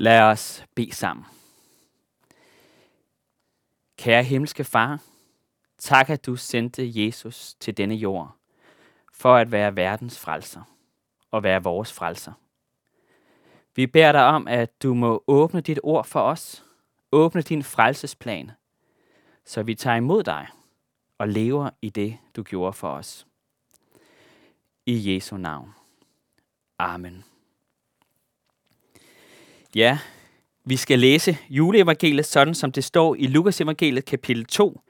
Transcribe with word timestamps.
Lad 0.00 0.22
os 0.22 0.64
bede 0.74 0.92
sammen. 0.92 1.26
Kære 3.96 4.24
himmelske 4.24 4.64
far, 4.64 5.02
tak 5.78 6.10
at 6.10 6.26
du 6.26 6.36
sendte 6.36 6.90
Jesus 7.04 7.54
til 7.60 7.76
denne 7.76 7.94
jord 7.94 8.36
for 9.12 9.36
at 9.36 9.52
være 9.52 9.76
verdens 9.76 10.18
frelser 10.18 10.62
og 11.30 11.42
være 11.42 11.62
vores 11.62 11.92
frelser. 11.92 12.32
Vi 13.76 13.86
beder 13.86 14.12
dig 14.12 14.24
om, 14.24 14.48
at 14.48 14.82
du 14.82 14.94
må 14.94 15.24
åbne 15.26 15.60
dit 15.60 15.80
ord 15.82 16.04
for 16.04 16.20
os, 16.20 16.64
åbne 17.12 17.42
din 17.42 17.62
frelsesplan, 17.62 18.50
så 19.44 19.62
vi 19.62 19.74
tager 19.74 19.96
imod 19.96 20.22
dig 20.22 20.46
og 21.18 21.28
lever 21.28 21.70
i 21.82 21.90
det, 21.90 22.18
du 22.36 22.42
gjorde 22.42 22.72
for 22.72 22.90
os. 22.90 23.26
I 24.86 25.14
Jesu 25.14 25.36
navn. 25.36 25.74
Amen. 26.78 27.24
Ja, 29.74 29.98
vi 30.64 30.76
skal 30.76 30.98
læse 30.98 31.38
juleevangeliet 31.50 32.26
sådan, 32.26 32.54
som 32.54 32.72
det 32.72 32.84
står 32.84 33.14
i 33.14 33.26
Lukas 33.26 33.60
evangeliet 33.60 34.04
kapitel 34.04 34.44
2, 34.44 34.80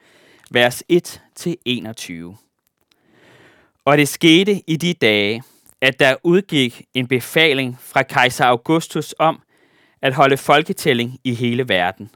vers 0.51 0.83
1-21. 0.93 2.37
Og 3.85 3.99
det 3.99 4.09
skete 4.09 4.63
i 4.67 4.77
de 4.77 4.95
dage, 4.95 5.43
at 5.81 6.01
der 6.01 6.17
udgik 6.25 6.83
en 6.95 7.07
befaling 7.07 7.77
fra 7.81 8.03
kejser 8.03 8.45
Augustus 8.45 9.15
om 9.19 9.43
at 10.03 10.15
holde 10.15 10.37
folketælling 10.37 11.19
i 11.25 11.35
hele 11.35 11.69
verden. 11.69 12.11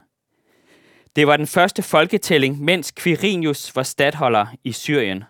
Det 1.15 1.27
var 1.27 1.37
den 1.37 1.47
første 1.47 1.81
folketælling, 1.81 2.61
mens 2.61 2.91
Quirinius 2.91 3.75
var 3.75 3.83
stadholder 3.83 4.45
i 4.63 4.71
Syrien. 4.71 5.23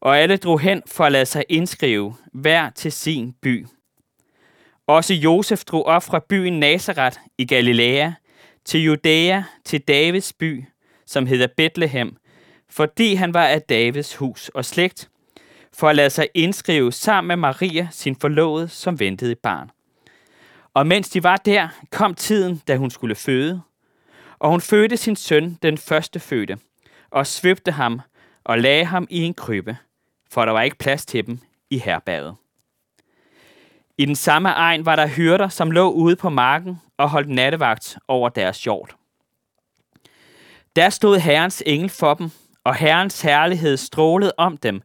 Og 0.00 0.18
alle 0.18 0.36
drog 0.36 0.60
hen 0.60 0.82
for 0.86 1.04
at 1.04 1.12
lade 1.12 1.26
sig 1.26 1.44
indskrive, 1.48 2.14
hver 2.32 2.70
til 2.70 2.92
sin 2.92 3.32
by. 3.32 3.66
Også 4.86 5.14
Josef 5.14 5.64
drog 5.64 5.86
op 5.86 6.02
fra 6.02 6.18
byen 6.28 6.60
Nazareth 6.60 7.18
i 7.38 7.46
Galilea 7.46 8.10
til 8.64 8.82
Judæa 8.82 9.42
til 9.64 9.80
Davids 9.80 10.32
by, 10.32 10.64
som 11.06 11.26
hedder 11.26 11.46
Bethlehem, 11.56 12.16
fordi 12.70 13.14
han 13.14 13.34
var 13.34 13.46
af 13.46 13.62
Davids 13.62 14.14
hus 14.14 14.48
og 14.48 14.64
slægt, 14.64 15.08
for 15.72 15.88
at 15.88 15.96
lade 15.96 16.10
sig 16.10 16.28
indskrive 16.34 16.92
sammen 16.92 17.28
med 17.28 17.36
Maria, 17.36 17.88
sin 17.90 18.16
forlovede, 18.16 18.68
som 18.68 19.00
ventede 19.00 19.32
et 19.32 19.38
barn. 19.38 19.70
Og 20.74 20.86
mens 20.86 21.08
de 21.08 21.22
var 21.22 21.36
der, 21.36 21.68
kom 21.90 22.14
tiden, 22.14 22.62
da 22.68 22.76
hun 22.76 22.90
skulle 22.90 23.14
føde, 23.14 23.60
og 24.38 24.50
hun 24.50 24.60
fødte 24.60 24.96
sin 24.96 25.16
søn, 25.16 25.58
den 25.62 25.78
første 25.78 26.20
fødte, 26.20 26.58
og 27.10 27.26
svøbte 27.26 27.72
ham 27.72 28.00
og 28.44 28.58
lagde 28.58 28.84
ham 28.84 29.06
i 29.10 29.22
en 29.22 29.34
krybbe, 29.34 29.76
for 30.30 30.44
der 30.44 30.52
var 30.52 30.62
ikke 30.62 30.78
plads 30.78 31.06
til 31.06 31.26
dem 31.26 31.38
i 31.70 31.78
herberget. 31.78 32.36
I 33.98 34.04
den 34.04 34.16
samme 34.16 34.48
egen 34.48 34.86
var 34.86 34.96
der 34.96 35.06
hyrder, 35.06 35.48
som 35.48 35.70
lå 35.70 35.90
ude 35.90 36.16
på 36.16 36.30
marken 36.30 36.80
og 36.96 37.10
holdt 37.10 37.28
nattevagt 37.28 37.98
over 38.08 38.28
deres 38.28 38.64
hjort. 38.64 38.96
Der 40.76 40.90
stod 40.90 41.18
Herrens 41.18 41.62
engel 41.66 41.88
for 41.88 42.14
dem, 42.14 42.30
og 42.64 42.74
Herrens 42.74 43.20
herlighed 43.20 43.76
strålede 43.76 44.32
om 44.38 44.56
dem, 44.56 44.82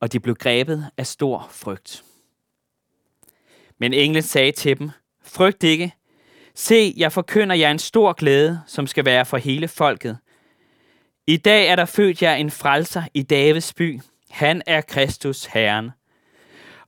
og 0.00 0.12
de 0.12 0.20
blev 0.20 0.34
grebet 0.34 0.90
af 0.96 1.06
stor 1.06 1.48
frygt. 1.50 2.04
Men 3.78 3.92
englen 3.92 4.22
sagde 4.22 4.52
til 4.52 4.78
dem, 4.78 4.90
frygt 5.24 5.64
ikke. 5.64 5.94
Se, 6.54 6.94
jeg 6.96 7.12
forkynder 7.12 7.56
jer 7.56 7.70
en 7.70 7.78
stor 7.78 8.12
glæde, 8.12 8.60
som 8.66 8.86
skal 8.86 9.04
være 9.04 9.24
for 9.24 9.36
hele 9.36 9.68
folket. 9.68 10.18
I 11.26 11.36
dag 11.36 11.68
er 11.68 11.76
der 11.76 11.84
født 11.84 12.22
jer 12.22 12.34
en 12.34 12.50
frelser 12.50 13.02
i 13.14 13.22
Davids 13.22 13.74
by. 13.74 14.00
Han 14.30 14.62
er 14.66 14.80
Kristus 14.80 15.44
Herren. 15.44 15.90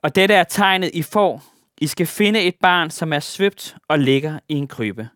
Og 0.03 0.15
dette 0.15 0.35
er 0.35 0.45
tegnet, 0.45 0.91
I 0.95 1.03
får. 1.03 1.43
I 1.81 1.87
skal 1.87 2.07
finde 2.07 2.43
et 2.43 2.55
barn, 2.63 2.91
som 2.91 3.13
er 3.13 3.21
svøbt 3.21 3.77
og 3.89 3.99
ligger 3.99 4.39
i 4.49 4.55
en 4.55 4.69
krybe. 4.69 5.09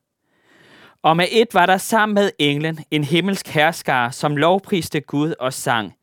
Og 1.03 1.17
med 1.17 1.27
et 1.31 1.55
var 1.55 1.67
der 1.67 1.79
sammen 1.79 2.15
med 2.15 2.31
englen 2.39 2.79
en 2.91 3.05
himmelsk 3.05 3.49
herskare, 3.49 4.13
som 4.13 4.37
lovpriste 4.37 5.01
Gud 5.01 5.35
og 5.41 5.53
sang. 5.53 5.95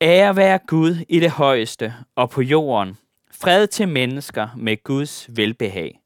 Ære 0.00 0.36
være 0.36 0.58
Gud 0.66 0.96
i 1.08 1.20
det 1.20 1.30
højeste 1.30 1.94
og 2.16 2.30
på 2.30 2.42
jorden. 2.42 2.96
Fred 3.40 3.66
til 3.66 3.88
mennesker 3.88 4.48
med 4.56 4.84
Guds 4.84 5.26
velbehag. 5.36 6.00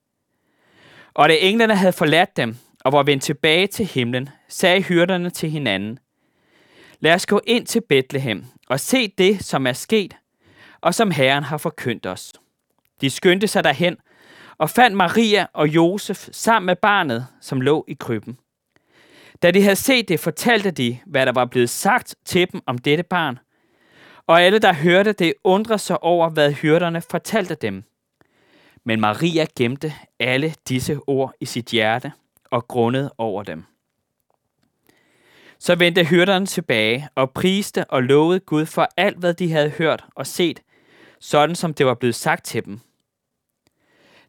Og 1.14 1.28
da 1.28 1.36
englene 1.40 1.76
havde 1.76 1.92
forladt 1.92 2.36
dem 2.36 2.56
og 2.84 2.92
var 2.92 3.02
vendt 3.02 3.22
tilbage 3.22 3.66
til 3.66 3.86
himlen, 3.86 4.28
sagde 4.48 4.82
hyrderne 4.82 5.30
til 5.30 5.50
hinanden, 5.50 5.98
Lad 7.00 7.14
os 7.14 7.26
gå 7.26 7.40
ind 7.46 7.66
til 7.66 7.82
Bethlehem 7.88 8.44
og 8.68 8.80
se 8.80 9.08
det, 9.08 9.44
som 9.44 9.66
er 9.66 9.72
sket, 9.72 10.16
og 10.84 10.94
som 10.94 11.10
Herren 11.10 11.44
har 11.44 11.56
forkyndt 11.56 12.06
os. 12.06 12.32
De 13.00 13.10
skyndte 13.10 13.46
sig 13.46 13.64
derhen 13.64 13.96
og 14.58 14.70
fandt 14.70 14.96
Maria 14.96 15.46
og 15.52 15.68
Josef 15.68 16.28
sammen 16.32 16.66
med 16.66 16.76
barnet, 16.76 17.26
som 17.40 17.60
lå 17.60 17.84
i 17.88 17.94
krybben. 17.94 18.38
Da 19.42 19.50
de 19.50 19.62
havde 19.62 19.76
set 19.76 20.08
det, 20.08 20.20
fortalte 20.20 20.70
de, 20.70 20.98
hvad 21.06 21.26
der 21.26 21.32
var 21.32 21.44
blevet 21.44 21.70
sagt 21.70 22.14
til 22.24 22.52
dem 22.52 22.60
om 22.66 22.78
dette 22.78 23.02
barn. 23.02 23.38
Og 24.26 24.42
alle, 24.42 24.58
der 24.58 24.72
hørte 24.72 25.12
det, 25.12 25.34
undrede 25.44 25.78
sig 25.78 26.02
over, 26.02 26.28
hvad 26.28 26.52
hyrderne 26.52 27.00
fortalte 27.00 27.54
dem. 27.54 27.84
Men 28.84 29.00
Maria 29.00 29.46
gemte 29.56 29.92
alle 30.20 30.54
disse 30.68 30.98
ord 31.06 31.32
i 31.40 31.44
sit 31.44 31.66
hjerte 31.66 32.12
og 32.50 32.68
grundede 32.68 33.14
over 33.18 33.42
dem. 33.42 33.64
Så 35.58 35.74
vendte 35.74 36.04
hyrderne 36.04 36.46
tilbage 36.46 37.08
og 37.14 37.30
priste 37.30 37.84
og 37.84 38.02
lovede 38.02 38.40
Gud 38.40 38.66
for 38.66 38.88
alt, 38.96 39.18
hvad 39.18 39.34
de 39.34 39.52
havde 39.52 39.70
hørt 39.70 40.04
og 40.14 40.26
set, 40.26 40.60
sådan 41.24 41.56
som 41.56 41.74
det 41.74 41.86
var 41.86 41.94
blevet 41.94 42.14
sagt 42.14 42.44
til 42.44 42.64
dem. 42.64 42.80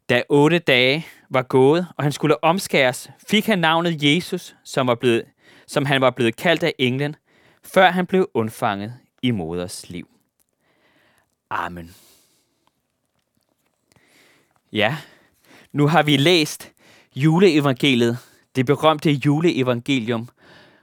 Da 0.08 0.22
otte 0.28 0.58
dage 0.58 1.06
var 1.30 1.42
gået, 1.42 1.86
og 1.96 2.04
han 2.04 2.12
skulle 2.12 2.44
omskæres, 2.44 3.10
fik 3.28 3.46
han 3.46 3.58
navnet 3.58 4.02
Jesus, 4.02 4.56
som, 4.64 4.86
var 4.86 4.94
blevet, 4.94 5.24
som 5.66 5.86
han 5.86 6.00
var 6.00 6.10
blevet 6.10 6.36
kaldt 6.36 6.62
af 6.62 6.74
englen, 6.78 7.16
før 7.64 7.90
han 7.90 8.06
blev 8.06 8.30
undfanget 8.34 8.94
i 9.22 9.30
moders 9.30 9.90
liv. 9.90 10.08
Amen. 11.50 11.94
Ja, 14.72 14.96
nu 15.72 15.86
har 15.86 16.02
vi 16.02 16.16
læst 16.16 16.72
juleevangeliet, 17.16 18.18
det 18.56 18.66
berømte 18.66 19.10
juleevangelium, 19.10 20.28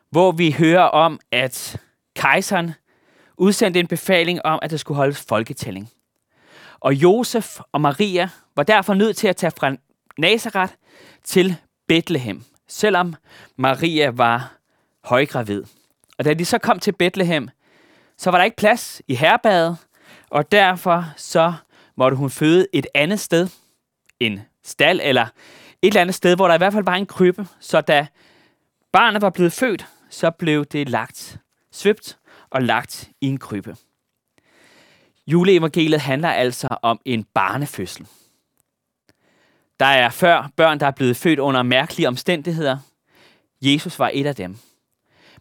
hvor 0.09 0.31
vi 0.31 0.51
hører 0.51 0.83
om, 0.83 1.19
at 1.31 1.81
kejseren 2.15 2.71
udsendte 3.37 3.79
en 3.79 3.87
befaling 3.87 4.45
om, 4.45 4.59
at 4.61 4.71
der 4.71 4.77
skulle 4.77 4.95
holdes 4.95 5.25
folketælling. 5.25 5.89
Og 6.83 6.93
Josef 6.93 7.59
og 7.71 7.81
Maria 7.81 8.29
var 8.55 8.63
derfor 8.63 8.93
nødt 8.93 9.17
til 9.17 9.27
at 9.27 9.35
tage 9.35 9.51
fra 9.57 9.75
Nazareth 10.17 10.73
til 11.23 11.55
Bethlehem, 11.87 12.43
selvom 12.67 13.15
Maria 13.55 14.09
var 14.09 14.57
højgravid. 15.03 15.63
Og 16.17 16.25
da 16.25 16.33
de 16.33 16.45
så 16.45 16.57
kom 16.57 16.79
til 16.79 16.91
Bethlehem, 16.91 17.49
så 18.17 18.31
var 18.31 18.37
der 18.37 18.45
ikke 18.45 18.57
plads 18.57 19.01
i 19.07 19.15
herbadet, 19.15 19.77
og 20.29 20.51
derfor 20.51 21.05
så 21.17 21.53
måtte 21.97 22.17
hun 22.17 22.29
føde 22.29 22.67
et 22.73 22.87
andet 22.93 23.19
sted, 23.19 23.47
en 24.19 24.41
stald 24.63 24.99
eller 25.03 25.23
et 25.81 25.87
eller 25.87 26.01
andet 26.01 26.15
sted, 26.15 26.35
hvor 26.35 26.47
der 26.47 26.55
i 26.55 26.57
hvert 26.57 26.73
fald 26.73 26.85
var 26.85 26.95
en 26.95 27.05
krybbe. 27.05 27.47
Så 27.59 27.81
da 27.81 28.07
barnet 28.91 29.21
var 29.21 29.29
blevet 29.29 29.53
født, 29.53 29.87
så 30.09 30.31
blev 30.31 30.65
det 30.65 30.89
lagt, 30.89 31.39
svøbt 31.71 32.17
og 32.49 32.61
lagt 32.61 33.09
i 33.21 33.27
en 33.27 33.37
krybbe. 33.37 33.75
Juleevangeliet 35.27 36.01
handler 36.01 36.29
altså 36.29 36.67
om 36.81 36.99
en 37.05 37.23
barnefødsel. 37.23 38.07
Der 39.79 39.85
er 39.85 40.09
før 40.09 40.49
børn, 40.55 40.79
der 40.79 40.87
er 40.87 40.91
blevet 40.91 41.17
født 41.17 41.39
under 41.39 41.63
mærkelige 41.63 42.07
omstændigheder. 42.07 42.77
Jesus 43.61 43.99
var 43.99 44.11
et 44.13 44.25
af 44.25 44.35
dem. 44.35 44.57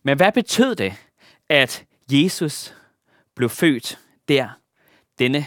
Men 0.02 0.16
hvad 0.16 0.32
betød 0.32 0.74
det, 0.74 0.94
at 1.48 1.84
Jesus 2.10 2.74
blev 3.34 3.48
født 3.48 3.98
der 4.28 4.48
denne 5.18 5.46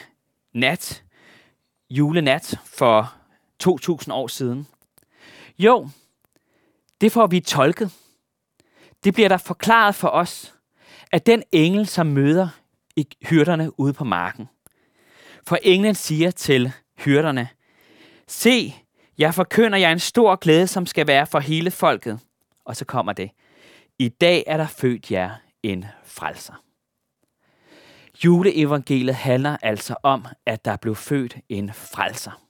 nat, 0.53 1.03
julenat 1.89 2.59
for 2.65 3.13
2000 3.59 4.13
år 4.13 4.27
siden? 4.27 4.67
Jo, 5.59 5.89
det 7.01 7.11
får 7.11 7.27
vi 7.27 7.39
tolket. 7.39 7.91
Det 9.03 9.13
bliver 9.13 9.29
der 9.29 9.37
forklaret 9.37 9.95
for 9.95 10.07
os, 10.07 10.55
at 11.11 11.25
den 11.25 11.43
engel, 11.51 11.87
som 11.87 12.07
møder 12.07 12.49
hyrderne 13.29 13.79
ude 13.79 13.93
på 13.93 14.03
marken. 14.03 14.49
For 15.47 15.57
englen 15.63 15.95
siger 15.95 16.31
til 16.31 16.71
hyrderne, 16.97 17.49
Se, 18.27 18.73
jeg 19.17 19.33
forkynder 19.33 19.77
jer 19.77 19.91
en 19.91 19.99
stor 19.99 20.35
glæde, 20.35 20.67
som 20.67 20.85
skal 20.85 21.07
være 21.07 21.27
for 21.27 21.39
hele 21.39 21.71
folket. 21.71 22.19
Og 22.65 22.75
så 22.75 22.85
kommer 22.85 23.13
det. 23.13 23.31
I 23.99 24.09
dag 24.09 24.43
er 24.47 24.57
der 24.57 24.67
født 24.67 25.11
jer 25.11 25.31
en 25.63 25.85
frelser. 26.03 26.53
Juleevangeliet 28.25 29.15
handler 29.15 29.57
altså 29.61 29.95
om, 30.03 30.25
at 30.45 30.65
der 30.65 30.75
blev 30.75 30.95
født 30.95 31.37
en 31.49 31.73
frelser. 31.73 32.41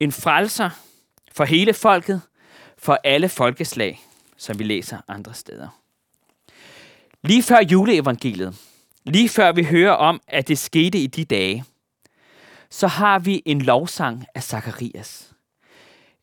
En 0.00 0.12
frelser 0.12 0.70
for 1.32 1.44
hele 1.44 1.74
folket, 1.74 2.20
for 2.78 2.98
alle 3.04 3.28
folkeslag, 3.28 4.00
som 4.36 4.58
vi 4.58 4.64
læser 4.64 4.98
andre 5.08 5.34
steder. 5.34 5.68
Lige 7.22 7.42
før 7.42 7.60
juleevangeliet, 7.70 8.56
lige 9.04 9.28
før 9.28 9.52
vi 9.52 9.64
hører 9.64 9.92
om, 9.92 10.20
at 10.28 10.48
det 10.48 10.58
skete 10.58 10.98
i 10.98 11.06
de 11.06 11.24
dage, 11.24 11.64
så 12.70 12.86
har 12.86 13.18
vi 13.18 13.42
en 13.46 13.62
lovsang 13.62 14.24
af 14.34 14.42
Zakarias. 14.42 15.34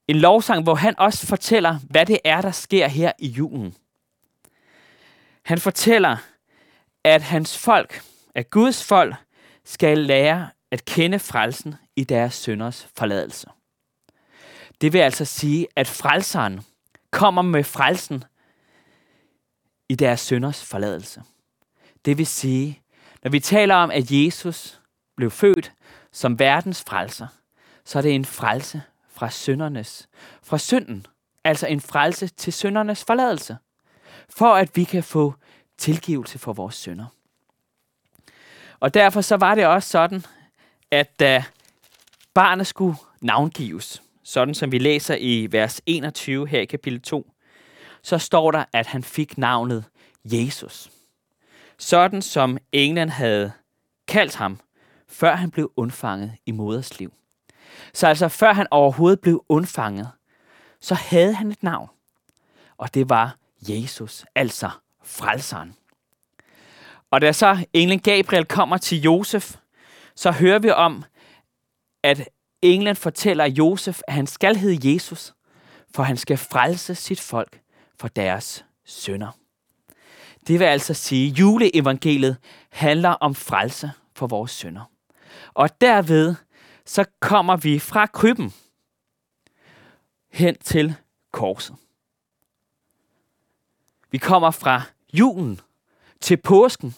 En 0.07 0.15
lovsang, 0.15 0.63
hvor 0.63 0.75
han 0.75 0.99
også 0.99 1.27
fortæller, 1.27 1.79
hvad 1.89 2.05
det 2.05 2.19
er, 2.23 2.41
der 2.41 2.51
sker 2.51 2.87
her 2.87 3.11
i 3.19 3.27
julen. 3.27 3.75
Han 5.45 5.59
fortæller, 5.59 6.17
at 7.03 7.21
hans 7.21 7.57
folk, 7.57 8.03
at 8.35 8.49
Guds 8.49 8.83
folk, 8.83 9.15
skal 9.65 9.97
lære 9.97 10.49
at 10.71 10.85
kende 10.85 11.19
frelsen 11.19 11.75
i 11.95 12.03
deres 12.03 12.33
sønders 12.33 12.87
forladelse. 12.97 13.47
Det 14.81 14.93
vil 14.93 14.99
altså 14.99 15.25
sige, 15.25 15.67
at 15.75 15.87
frelseren 15.87 16.61
kommer 17.11 17.41
med 17.41 17.63
frelsen 17.63 18.23
i 19.89 19.95
deres 19.95 20.19
sønders 20.19 20.65
forladelse. 20.65 21.23
Det 22.05 22.17
vil 22.17 22.27
sige, 22.27 22.81
når 23.23 23.31
vi 23.31 23.39
taler 23.39 23.75
om, 23.75 23.91
at 23.91 24.11
Jesus 24.11 24.81
blev 25.17 25.31
født 25.31 25.71
som 26.11 26.39
verdens 26.39 26.83
frelser, 26.87 27.27
så 27.85 27.97
er 27.97 28.01
det 28.01 28.15
en 28.15 28.25
frelse 28.25 28.81
fra 29.09 29.29
syndernes, 29.29 30.09
fra 30.43 30.57
synden, 30.57 31.05
altså 31.43 31.67
en 31.67 31.81
frelse 31.81 32.27
til 32.27 32.53
syndernes 32.53 33.03
forladelse, 33.03 33.57
for 34.29 34.53
at 34.53 34.75
vi 34.75 34.83
kan 34.83 35.03
få 35.03 35.33
tilgivelse 35.77 36.39
for 36.39 36.53
vores 36.53 36.75
synder. 36.75 37.05
Og 38.79 38.93
derfor 38.93 39.21
så 39.21 39.37
var 39.37 39.55
det 39.55 39.65
også 39.65 39.89
sådan, 39.89 40.25
at 40.91 41.19
da 41.19 41.43
barnet 42.33 42.67
skulle 42.67 42.97
navngives, 43.21 44.03
sådan 44.23 44.53
som 44.53 44.71
vi 44.71 44.77
læser 44.77 45.15
i 45.19 45.47
vers 45.51 45.81
21 45.85 46.47
her 46.47 46.59
i 46.59 46.65
kapitel 46.65 47.01
2, 47.01 47.31
så 48.01 48.17
står 48.17 48.51
der, 48.51 48.65
at 48.73 48.87
han 48.87 49.03
fik 49.03 49.37
navnet 49.37 49.85
Jesus. 50.25 50.91
Sådan 51.81 52.21
som 52.21 52.57
englen 52.71 53.09
havde 53.09 53.51
kaldt 54.07 54.35
ham, 54.35 54.59
før 55.07 55.35
han 55.35 55.51
blev 55.51 55.71
undfanget 55.75 56.31
i 56.45 56.51
moders 56.51 56.99
liv. 56.99 57.13
Så 57.93 58.07
altså 58.07 58.27
før 58.27 58.53
han 58.53 58.67
overhovedet 58.71 59.19
blev 59.19 59.45
undfanget, 59.49 60.09
så 60.81 60.95
havde 60.95 61.33
han 61.33 61.51
et 61.51 61.63
navn. 61.63 61.89
Og 62.77 62.93
det 62.93 63.09
var 63.09 63.37
Jesus, 63.69 64.25
altså 64.35 64.69
frelseren. 65.03 65.75
Og 67.11 67.21
da 67.21 67.31
så 67.31 67.65
englen 67.73 67.99
Gabriel 67.99 68.45
kommer 68.45 68.77
til 68.77 69.01
Josef, 69.01 69.55
så 70.15 70.31
hører 70.31 70.59
vi 70.59 70.69
om, 70.69 71.03
at 72.03 72.29
englen 72.61 72.95
fortæller 72.95 73.45
Josef, 73.45 74.01
at 74.07 74.13
han 74.13 74.27
skal 74.27 74.55
hedde 74.55 74.93
Jesus, 74.93 75.33
for 75.95 76.03
han 76.03 76.17
skal 76.17 76.37
frelse 76.37 76.95
sit 76.95 77.19
folk 77.19 77.61
for 77.99 78.07
deres 78.07 78.65
sønder. 78.85 79.31
Det 80.47 80.59
vil 80.59 80.65
altså 80.65 80.93
sige, 80.93 81.31
at 81.31 81.39
juleevangeliet 81.39 82.37
handler 82.69 83.09
om 83.09 83.35
frelse 83.35 83.91
for 84.15 84.27
vores 84.27 84.51
sønder. 84.51 84.91
Og 85.53 85.81
derved 85.81 86.35
så 86.85 87.05
kommer 87.19 87.55
vi 87.55 87.79
fra 87.79 88.05
krybben 88.05 88.53
hen 90.31 90.57
til 90.57 90.95
korset. 91.31 91.75
Vi 94.11 94.17
kommer 94.17 94.51
fra 94.51 94.81
julen 95.13 95.59
til 96.21 96.37
påsken. 96.37 96.95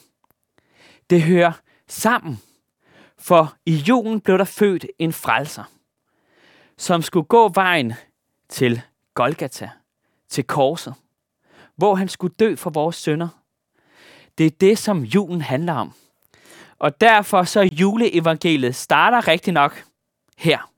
Det 1.10 1.22
hører 1.22 1.52
sammen, 1.88 2.42
for 3.18 3.56
i 3.66 3.74
julen 3.74 4.20
blev 4.20 4.38
der 4.38 4.44
født 4.44 4.86
en 4.98 5.12
frelser, 5.12 5.64
som 6.76 7.02
skulle 7.02 7.26
gå 7.26 7.48
vejen 7.48 7.92
til 8.48 8.82
Golgata, 9.14 9.70
til 10.28 10.44
korset, 10.44 10.94
hvor 11.76 11.94
han 11.94 12.08
skulle 12.08 12.34
dø 12.38 12.56
for 12.56 12.70
vores 12.70 12.96
sønder. 12.96 13.28
Det 14.38 14.46
er 14.46 14.50
det, 14.50 14.78
som 14.78 15.02
julen 15.02 15.40
handler 15.40 15.72
om. 15.72 15.92
Og 16.78 17.00
derfor 17.00 17.42
så 17.42 17.60
juleevangeliet 17.60 18.74
starter 18.74 19.28
rigtig 19.28 19.52
nok 19.52 19.84
her 20.36 20.70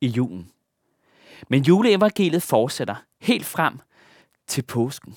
i 0.00 0.06
julen. 0.06 0.50
Men 1.48 1.62
juleevangeliet 1.62 2.42
fortsætter 2.42 2.94
helt 3.20 3.46
frem 3.46 3.78
til 4.46 4.62
påsken. 4.62 5.16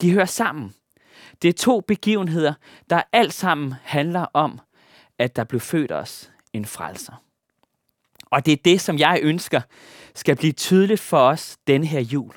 De 0.00 0.12
hører 0.12 0.24
sammen. 0.24 0.74
Det 1.42 1.48
er 1.48 1.52
to 1.52 1.80
begivenheder, 1.80 2.54
der 2.90 3.02
alt 3.12 3.34
sammen 3.34 3.74
handler 3.82 4.26
om, 4.32 4.60
at 5.18 5.36
der 5.36 5.44
blev 5.44 5.60
født 5.60 5.92
os 5.92 6.30
en 6.52 6.64
frelser. 6.64 7.22
Og 8.30 8.46
det 8.46 8.52
er 8.52 8.62
det, 8.64 8.80
som 8.80 8.98
jeg 8.98 9.20
ønsker 9.22 9.60
skal 10.14 10.36
blive 10.36 10.52
tydeligt 10.52 11.00
for 11.00 11.18
os 11.18 11.56
denne 11.66 11.86
her 11.86 12.00
jul. 12.00 12.32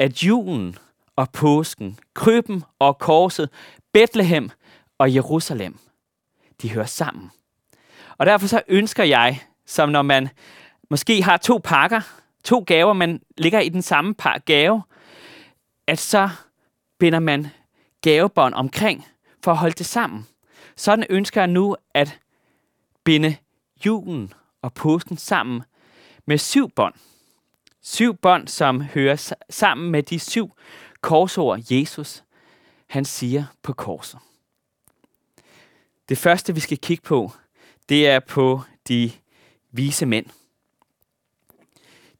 At 0.00 0.22
julen 0.22 0.78
og 1.16 1.30
påsken, 1.30 1.98
krybben 2.14 2.64
og 2.78 2.98
korset, 2.98 3.50
Bethlehem 3.92 4.50
og 4.98 5.14
Jerusalem, 5.14 5.78
de 6.62 6.70
hører 6.70 6.86
sammen. 6.86 7.30
Og 8.18 8.26
derfor 8.26 8.46
så 8.46 8.62
ønsker 8.68 9.04
jeg, 9.04 9.42
som 9.66 9.88
når 9.88 10.02
man 10.02 10.28
måske 10.90 11.22
har 11.22 11.36
to 11.36 11.60
pakker, 11.64 12.00
to 12.44 12.64
gaver, 12.66 12.92
man 12.92 13.20
ligger 13.38 13.60
i 13.60 13.68
den 13.68 13.82
samme 13.82 14.14
par 14.14 14.38
gave, 14.38 14.82
at 15.86 15.98
så 15.98 16.28
binder 16.98 17.18
man 17.18 17.46
gavebånd 18.00 18.54
omkring 18.54 19.06
for 19.44 19.50
at 19.50 19.58
holde 19.58 19.74
det 19.74 19.86
sammen. 19.86 20.26
Sådan 20.76 21.06
ønsker 21.10 21.40
jeg 21.40 21.48
nu 21.48 21.76
at 21.94 22.18
binde 23.04 23.36
julen 23.86 24.32
og 24.62 24.74
påsken 24.74 25.16
sammen 25.16 25.62
med 26.26 26.38
syv 26.38 26.70
bånd. 26.70 26.94
Syv 27.82 28.14
bånd, 28.14 28.48
som 28.48 28.80
hører 28.80 29.32
sammen 29.50 29.90
med 29.90 30.02
de 30.02 30.18
syv 30.18 30.50
korsord, 31.00 31.60
Jesus 31.70 32.24
han 32.86 33.04
siger 33.04 33.44
på 33.62 33.72
korset. 33.72 34.20
Det 36.08 36.18
første, 36.18 36.54
vi 36.54 36.60
skal 36.60 36.78
kigge 36.78 37.02
på, 37.02 37.32
det 37.88 38.08
er 38.08 38.20
på 38.20 38.60
de 38.88 39.12
vise 39.70 40.06
mænd. 40.06 40.26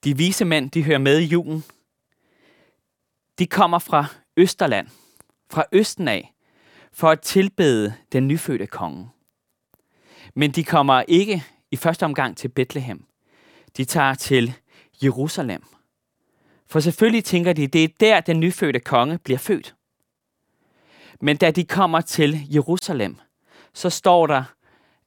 De 0.04 0.16
vise 0.16 0.44
mænd, 0.44 0.70
de 0.70 0.84
hører 0.84 0.98
med 0.98 1.18
i 1.18 1.24
julen. 1.24 1.64
De 3.38 3.46
kommer 3.46 3.78
fra 3.78 4.06
Østerland, 4.36 4.88
fra 5.50 5.64
Østen 5.72 6.08
af, 6.08 6.34
for 6.92 7.08
at 7.08 7.20
tilbede 7.20 7.94
den 8.12 8.28
nyfødte 8.28 8.66
konge. 8.66 9.10
Men 10.34 10.50
de 10.50 10.64
kommer 10.64 11.02
ikke 11.08 11.44
i 11.70 11.76
første 11.76 12.04
omgang 12.04 12.36
til 12.36 12.48
Bethlehem. 12.48 13.04
De 13.76 13.84
tager 13.84 14.14
til 14.14 14.54
Jerusalem. 15.02 15.64
For 16.66 16.80
selvfølgelig 16.80 17.24
tænker 17.24 17.52
de, 17.52 17.66
det 17.66 17.84
er 17.84 17.88
der, 18.00 18.20
den 18.20 18.40
nyfødte 18.40 18.80
konge 18.80 19.18
bliver 19.18 19.38
født. 19.38 19.74
Men 21.20 21.36
da 21.36 21.50
de 21.50 21.64
kommer 21.64 22.00
til 22.00 22.54
Jerusalem, 22.54 23.16
så 23.74 23.90
står 23.90 24.26
der, 24.26 24.44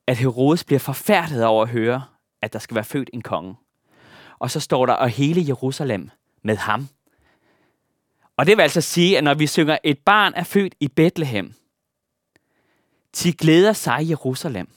at 0.07 0.18
Herodes 0.18 0.63
bliver 0.63 0.80
forfærdet 0.80 1.45
over 1.45 1.63
at 1.63 1.69
høre, 1.69 2.04
at 2.42 2.54
der 2.54 2.60
skal 2.60 2.75
være 2.75 2.83
født 2.83 3.09
en 3.14 3.21
konge. 3.21 3.56
Og 4.40 4.52
så 4.52 4.59
står 4.59 4.85
der, 4.85 4.94
at 4.94 5.12
hele 5.12 5.44
Jerusalem 5.47 6.09
med 6.42 6.57
ham. 6.57 6.88
Og 8.38 8.45
det 8.45 8.57
vil 8.57 8.64
altså 8.64 8.81
sige, 8.81 9.18
at 9.18 9.23
når 9.23 9.33
vi 9.33 9.47
synger, 9.47 9.78
et 9.83 10.00
barn 10.00 10.33
er 10.35 10.44
født 10.44 10.76
i 10.80 10.88
Bethlehem, 10.88 11.54
de 13.23 13.33
glæder 13.33 13.73
sig 13.73 14.02
i 14.02 14.09
Jerusalem, 14.09 14.68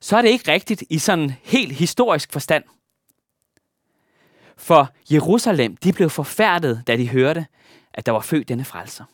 så 0.00 0.16
er 0.16 0.22
det 0.22 0.28
ikke 0.28 0.52
rigtigt 0.52 0.84
i 0.90 0.98
sådan 0.98 1.32
helt 1.42 1.72
historisk 1.72 2.32
forstand. 2.32 2.64
For 4.64 4.88
Jerusalem, 5.12 5.76
de 5.76 5.92
blev 5.92 6.10
forfærdet, 6.10 6.82
da 6.86 6.96
de 6.96 7.08
hørte, 7.08 7.46
at 7.94 8.06
der 8.06 8.12
var 8.12 8.20
født 8.20 8.48
denne 8.48 8.64
frelser. 8.64 9.04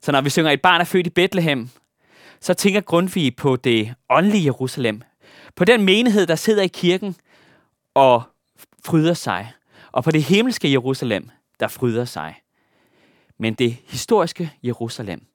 Så 0.00 0.12
når 0.12 0.20
vi 0.20 0.30
synger, 0.30 0.50
et 0.50 0.62
barn 0.62 0.80
er 0.80 0.84
født 0.84 1.06
i 1.06 1.10
Bethlehem, 1.10 1.68
så 2.40 2.54
tænker 2.54 2.80
Grundtvig 2.80 3.36
på 3.36 3.56
det 3.56 3.94
åndelige 4.10 4.44
Jerusalem. 4.44 5.02
På 5.54 5.64
den 5.64 5.84
menighed, 5.84 6.26
der 6.26 6.34
sidder 6.34 6.62
i 6.62 6.66
kirken 6.66 7.16
og 7.94 8.22
fryder 8.84 9.14
sig. 9.14 9.52
Og 9.92 10.04
på 10.04 10.10
det 10.10 10.22
himmelske 10.22 10.72
Jerusalem, 10.72 11.30
der 11.60 11.68
fryder 11.68 12.04
sig. 12.04 12.34
Men 13.38 13.54
det 13.54 13.76
historiske 13.86 14.52
Jerusalem, 14.62 15.26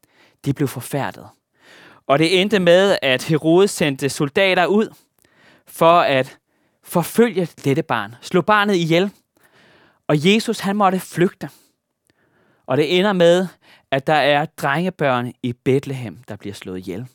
de 0.46 0.54
blev 0.54 0.68
forfærdet. 0.68 1.28
Og 2.08 2.20
det 2.20 2.42
endte 2.42 2.60
med, 2.60 2.98
at 3.02 3.24
Herodes 3.24 3.72
sendte 3.72 4.10
soldater 4.10 4.66
ud 4.66 4.94
for 5.68 6.00
at 6.00 6.38
forfølge 6.92 7.46
dette 7.46 7.84
barn. 7.84 8.16
Slå 8.22 8.42
barnet 8.42 8.76
ihjel. 8.76 9.12
Og 10.08 10.26
Jesus, 10.26 10.60
han 10.60 10.76
måtte 10.76 11.00
flygte. 11.00 11.50
Og 12.66 12.78
det 12.78 13.00
ender 13.00 13.14
med, 13.14 13.48
at 13.92 14.08
der 14.08 14.14
er 14.14 14.46
drengebørn 14.46 15.34
i 15.44 15.54
Bethlehem, 15.54 16.18
der 16.18 16.36
bliver 16.36 16.54
slået 16.54 16.78
ihjel. 16.78 17.08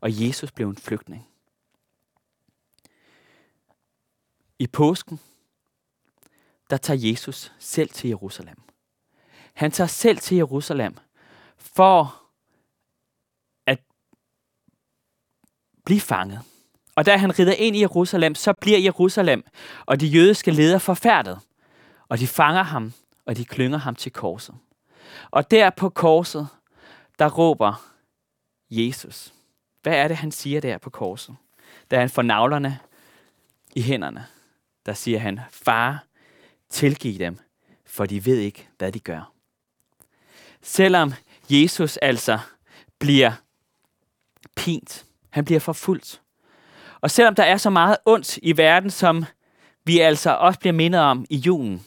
Og 0.00 0.26
Jesus 0.26 0.52
blev 0.52 0.68
en 0.68 0.76
flygtning. 0.76 1.26
I 4.58 4.66
påsken, 4.66 5.20
der 6.70 6.76
tager 6.76 7.10
Jesus 7.10 7.52
selv 7.58 7.90
til 7.90 8.08
Jerusalem. 8.08 8.62
Han 9.54 9.70
tager 9.70 9.88
selv 9.88 10.18
til 10.18 10.36
Jerusalem 10.36 10.96
for 11.56 12.22
at 13.66 13.78
blive 15.84 16.00
fanget. 16.00 16.49
Og 17.00 17.06
da 17.06 17.16
han 17.16 17.38
rider 17.38 17.52
ind 17.52 17.76
i 17.76 17.80
Jerusalem, 17.80 18.34
så 18.34 18.52
bliver 18.52 18.78
Jerusalem 18.78 19.44
og 19.86 20.00
de 20.00 20.06
jødiske 20.06 20.50
ledere 20.50 20.80
forfærdet. 20.80 21.38
Og 22.08 22.18
de 22.18 22.26
fanger 22.26 22.62
ham, 22.62 22.92
og 23.26 23.36
de 23.36 23.44
klynger 23.44 23.78
ham 23.78 23.94
til 23.94 24.12
korset. 24.12 24.54
Og 25.30 25.50
der 25.50 25.70
på 25.70 25.88
korset, 25.88 26.48
der 27.18 27.30
råber 27.30 27.90
Jesus. 28.70 29.34
Hvad 29.82 29.92
er 29.92 30.08
det, 30.08 30.16
han 30.16 30.32
siger 30.32 30.60
der 30.60 30.78
på 30.78 30.90
korset? 30.90 31.36
Da 31.90 32.00
han 32.00 32.10
får 32.10 32.22
navlerne 32.22 32.78
i 33.74 33.82
hænderne. 33.82 34.26
der 34.86 34.92
siger 34.92 35.18
han, 35.18 35.40
Far, 35.50 36.04
tilgiv 36.70 37.18
dem, 37.18 37.38
for 37.86 38.06
de 38.06 38.26
ved 38.26 38.38
ikke, 38.38 38.68
hvad 38.78 38.92
de 38.92 39.00
gør. 39.00 39.32
Selvom 40.62 41.12
Jesus 41.50 41.96
altså 41.96 42.38
bliver 42.98 43.32
pint, 44.56 45.06
han 45.30 45.44
bliver 45.44 45.60
forfulgt, 45.60 46.22
og 47.00 47.10
selvom 47.10 47.34
der 47.34 47.42
er 47.42 47.56
så 47.56 47.70
meget 47.70 47.96
ondt 48.04 48.36
i 48.36 48.56
verden, 48.56 48.90
som 48.90 49.24
vi 49.84 49.98
altså 49.98 50.30
også 50.30 50.60
bliver 50.60 50.72
mindet 50.72 51.00
om 51.00 51.26
i 51.30 51.36
julen, 51.36 51.86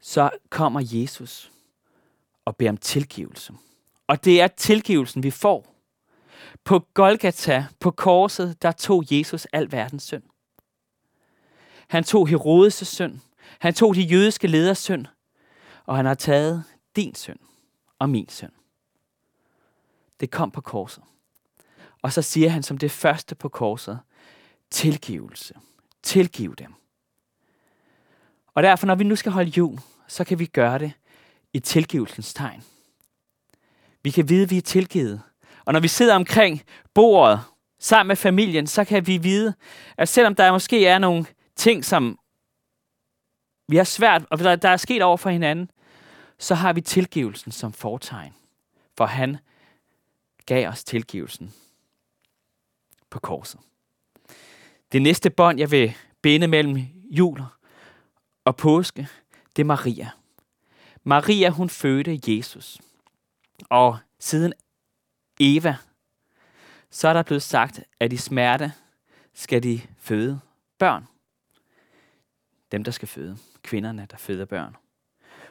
så 0.00 0.30
kommer 0.50 0.80
Jesus 0.84 1.52
og 2.44 2.56
beder 2.56 2.70
om 2.70 2.76
tilgivelse. 2.76 3.52
Og 4.06 4.24
det 4.24 4.40
er 4.40 4.46
tilgivelsen, 4.46 5.22
vi 5.22 5.30
får. 5.30 5.74
På 6.64 6.78
Golgata, 6.94 7.66
på 7.80 7.90
korset, 7.90 8.62
der 8.62 8.72
tog 8.72 9.04
Jesus 9.10 9.46
al 9.52 9.72
verdens 9.72 10.02
synd. 10.02 10.22
Han 11.88 12.04
tog 12.04 12.28
Herodes' 12.28 12.84
synd. 12.84 13.18
Han 13.58 13.74
tog 13.74 13.94
de 13.94 14.00
jødiske 14.00 14.46
leders 14.46 14.78
synd. 14.78 15.06
Og 15.86 15.96
han 15.96 16.06
har 16.06 16.14
taget 16.14 16.64
din 16.96 17.14
synd 17.14 17.38
og 17.98 18.10
min 18.10 18.28
synd. 18.28 18.52
Det 20.20 20.30
kom 20.30 20.50
på 20.50 20.60
korset. 20.60 21.04
Og 22.06 22.12
så 22.12 22.22
siger 22.22 22.48
han 22.48 22.62
som 22.62 22.78
det 22.78 22.90
første 22.90 23.34
på 23.34 23.48
korset, 23.48 23.98
tilgivelse. 24.70 25.54
Tilgiv 26.02 26.56
dem. 26.56 26.74
Og 28.54 28.62
derfor, 28.62 28.86
når 28.86 28.94
vi 28.94 29.04
nu 29.04 29.16
skal 29.16 29.32
holde 29.32 29.50
jul, 29.50 29.78
så 30.08 30.24
kan 30.24 30.38
vi 30.38 30.46
gøre 30.46 30.78
det 30.78 30.92
i 31.52 31.60
tilgivelsens 31.60 32.34
tegn. 32.34 32.64
Vi 34.02 34.10
kan 34.10 34.28
vide, 34.28 34.42
at 34.42 34.50
vi 34.50 34.56
er 34.56 34.62
tilgivet. 34.62 35.22
Og 35.64 35.72
når 35.72 35.80
vi 35.80 35.88
sidder 35.88 36.14
omkring 36.14 36.62
bordet 36.94 37.40
sammen 37.78 38.08
med 38.08 38.16
familien, 38.16 38.66
så 38.66 38.84
kan 38.84 39.06
vi 39.06 39.16
vide, 39.16 39.54
at 39.96 40.08
selvom 40.08 40.34
der 40.34 40.52
måske 40.52 40.86
er 40.86 40.98
nogle 40.98 41.26
ting, 41.56 41.84
som 41.84 42.18
vi 43.68 43.76
har 43.76 43.84
svært, 43.84 44.22
og 44.30 44.38
der 44.38 44.68
er 44.68 44.76
sket 44.76 45.02
over 45.02 45.16
for 45.16 45.30
hinanden, 45.30 45.70
så 46.38 46.54
har 46.54 46.72
vi 46.72 46.80
tilgivelsen 46.80 47.52
som 47.52 47.72
fortegn. 47.72 48.34
For 48.96 49.06
han 49.06 49.36
gav 50.46 50.68
os 50.68 50.84
tilgivelsen 50.84 51.52
på 53.16 53.20
korset. 53.20 53.60
Det 54.92 55.02
næste 55.02 55.30
bånd, 55.30 55.58
jeg 55.58 55.70
vil 55.70 55.94
binde 56.22 56.46
mellem 56.46 56.76
jul 57.10 57.42
og 58.44 58.56
påske, 58.56 59.08
det 59.56 59.62
er 59.62 59.66
Maria. 59.66 60.10
Maria, 61.04 61.50
hun 61.50 61.70
fødte 61.70 62.20
Jesus. 62.26 62.80
Og 63.68 63.98
siden 64.18 64.52
Eva, 65.40 65.76
så 66.90 67.08
er 67.08 67.12
der 67.12 67.22
blevet 67.22 67.42
sagt, 67.42 67.80
at 68.00 68.12
i 68.12 68.16
smerte 68.16 68.72
skal 69.34 69.62
de 69.62 69.80
føde 69.98 70.40
børn. 70.78 71.06
Dem, 72.72 72.84
der 72.84 72.90
skal 72.90 73.08
føde. 73.08 73.38
Kvinderne, 73.62 74.06
der 74.10 74.16
føder 74.16 74.44
børn. 74.44 74.76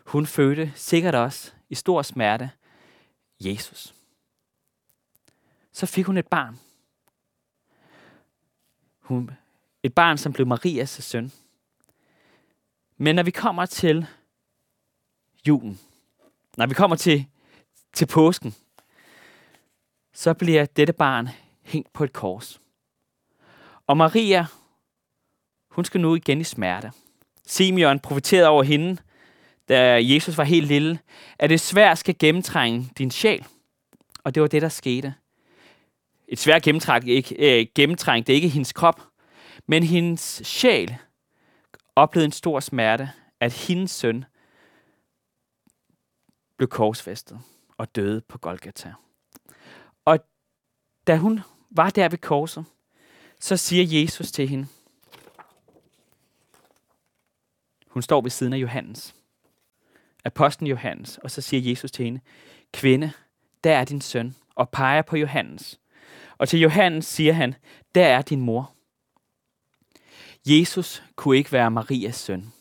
Hun 0.05 0.25
fødte 0.25 0.72
sikkert 0.75 1.15
også 1.15 1.51
i 1.69 1.75
stor 1.75 2.01
smerte 2.01 2.51
Jesus. 3.39 3.95
Så 5.72 5.86
fik 5.86 6.05
hun 6.05 6.17
et 6.17 6.27
barn. 6.27 6.60
Hun, 9.05 9.31
et 9.83 9.93
barn, 9.93 10.17
som 10.17 10.33
blev 10.33 10.47
Marias 10.47 10.89
søn. 10.89 11.31
Men 12.97 13.15
når 13.15 13.24
vi 13.24 13.31
kommer 13.31 13.65
til 13.65 14.05
julen, 15.47 15.79
når 16.57 16.65
vi 16.65 16.74
kommer 16.74 16.95
til, 16.95 17.25
til 17.93 18.05
påsken, 18.05 18.55
så 20.13 20.33
bliver 20.33 20.65
dette 20.65 20.93
barn 20.93 21.29
hængt 21.63 21.93
på 21.93 22.03
et 22.03 22.13
kors. 22.13 22.62
Og 23.88 23.97
Maria, 23.97 24.45
hun 25.69 25.85
skal 25.85 26.01
nu 26.01 26.15
igen 26.15 26.41
i 26.41 26.43
smerte. 26.43 26.91
Simeon 27.45 28.00
profeterede 28.00 28.47
over 28.47 28.63
hende, 28.63 28.97
da 29.69 30.03
Jesus 30.03 30.38
var 30.38 30.43
helt 30.43 30.67
lille, 30.67 31.00
at 31.39 31.50
det 31.50 31.62
svært 31.62 31.97
skal 31.97 32.15
gennemtrænge 32.19 32.91
din 32.97 33.12
sjæl. 33.12 33.45
Og 34.24 34.35
det 34.35 34.41
var 34.41 34.47
det, 34.47 34.62
der 34.62 34.69
skete. 34.69 35.13
Et 36.27 36.39
svært 36.39 36.63
gennemtræng, 36.63 37.10
ikke, 37.10 37.60
øh, 37.60 37.67
gennemtræng, 37.75 38.27
det 38.27 38.34
er 38.34 38.36
ikke 38.36 38.50
hendes 38.50 38.74
krop, 38.74 39.01
men 39.67 39.84
hendes 39.84 40.41
sjæl 40.44 40.96
oplevede 41.96 42.25
en 42.25 42.32
stor 42.32 42.60
smerte, 42.60 43.12
at 43.39 43.53
hendes 43.53 43.91
søn 43.91 44.25
blev 46.58 46.70
korsfæstet 46.70 47.39
og 47.77 47.96
døde 47.96 48.22
på 48.22 48.38
Golgata. 48.38 48.94
Og 50.05 50.20
da 51.08 51.17
hun 51.17 51.39
var 51.72 51.89
der 51.89 52.10
ved 52.10 52.17
korset, 52.17 52.65
så 53.39 53.58
siger 53.58 54.01
Jesus 54.01 54.32
til 54.32 54.48
hende, 54.48 54.67
hun 57.88 58.01
står 58.01 58.22
ved 58.22 58.29
siden 58.29 58.53
af 58.53 58.58
Johannes, 58.58 59.15
apostlen 60.25 60.67
Johannes, 60.67 61.17
og 61.17 61.32
så 61.32 61.41
siger 61.41 61.70
Jesus 61.70 61.91
til 61.91 62.05
hende, 62.05 62.22
kvinde, 62.74 63.12
der 63.63 63.77
er 63.77 63.86
din 63.86 64.01
søn, 64.01 64.36
og 64.55 64.70
peger 64.70 65.01
på 65.01 65.17
Johannes. 65.17 65.79
Og 66.38 66.50
til 66.50 66.60
Johannes 66.60 67.06
siger 67.06 67.34
han, 67.34 67.56
der 67.96 68.06
er 68.06 68.22
din 68.22 68.42
mor. 68.42 68.72
Jesus 70.46 71.04
kunne 71.15 71.38
ikke 71.38 71.51
være 71.51 71.72
Marias 71.72 72.15
søn. 72.15 72.54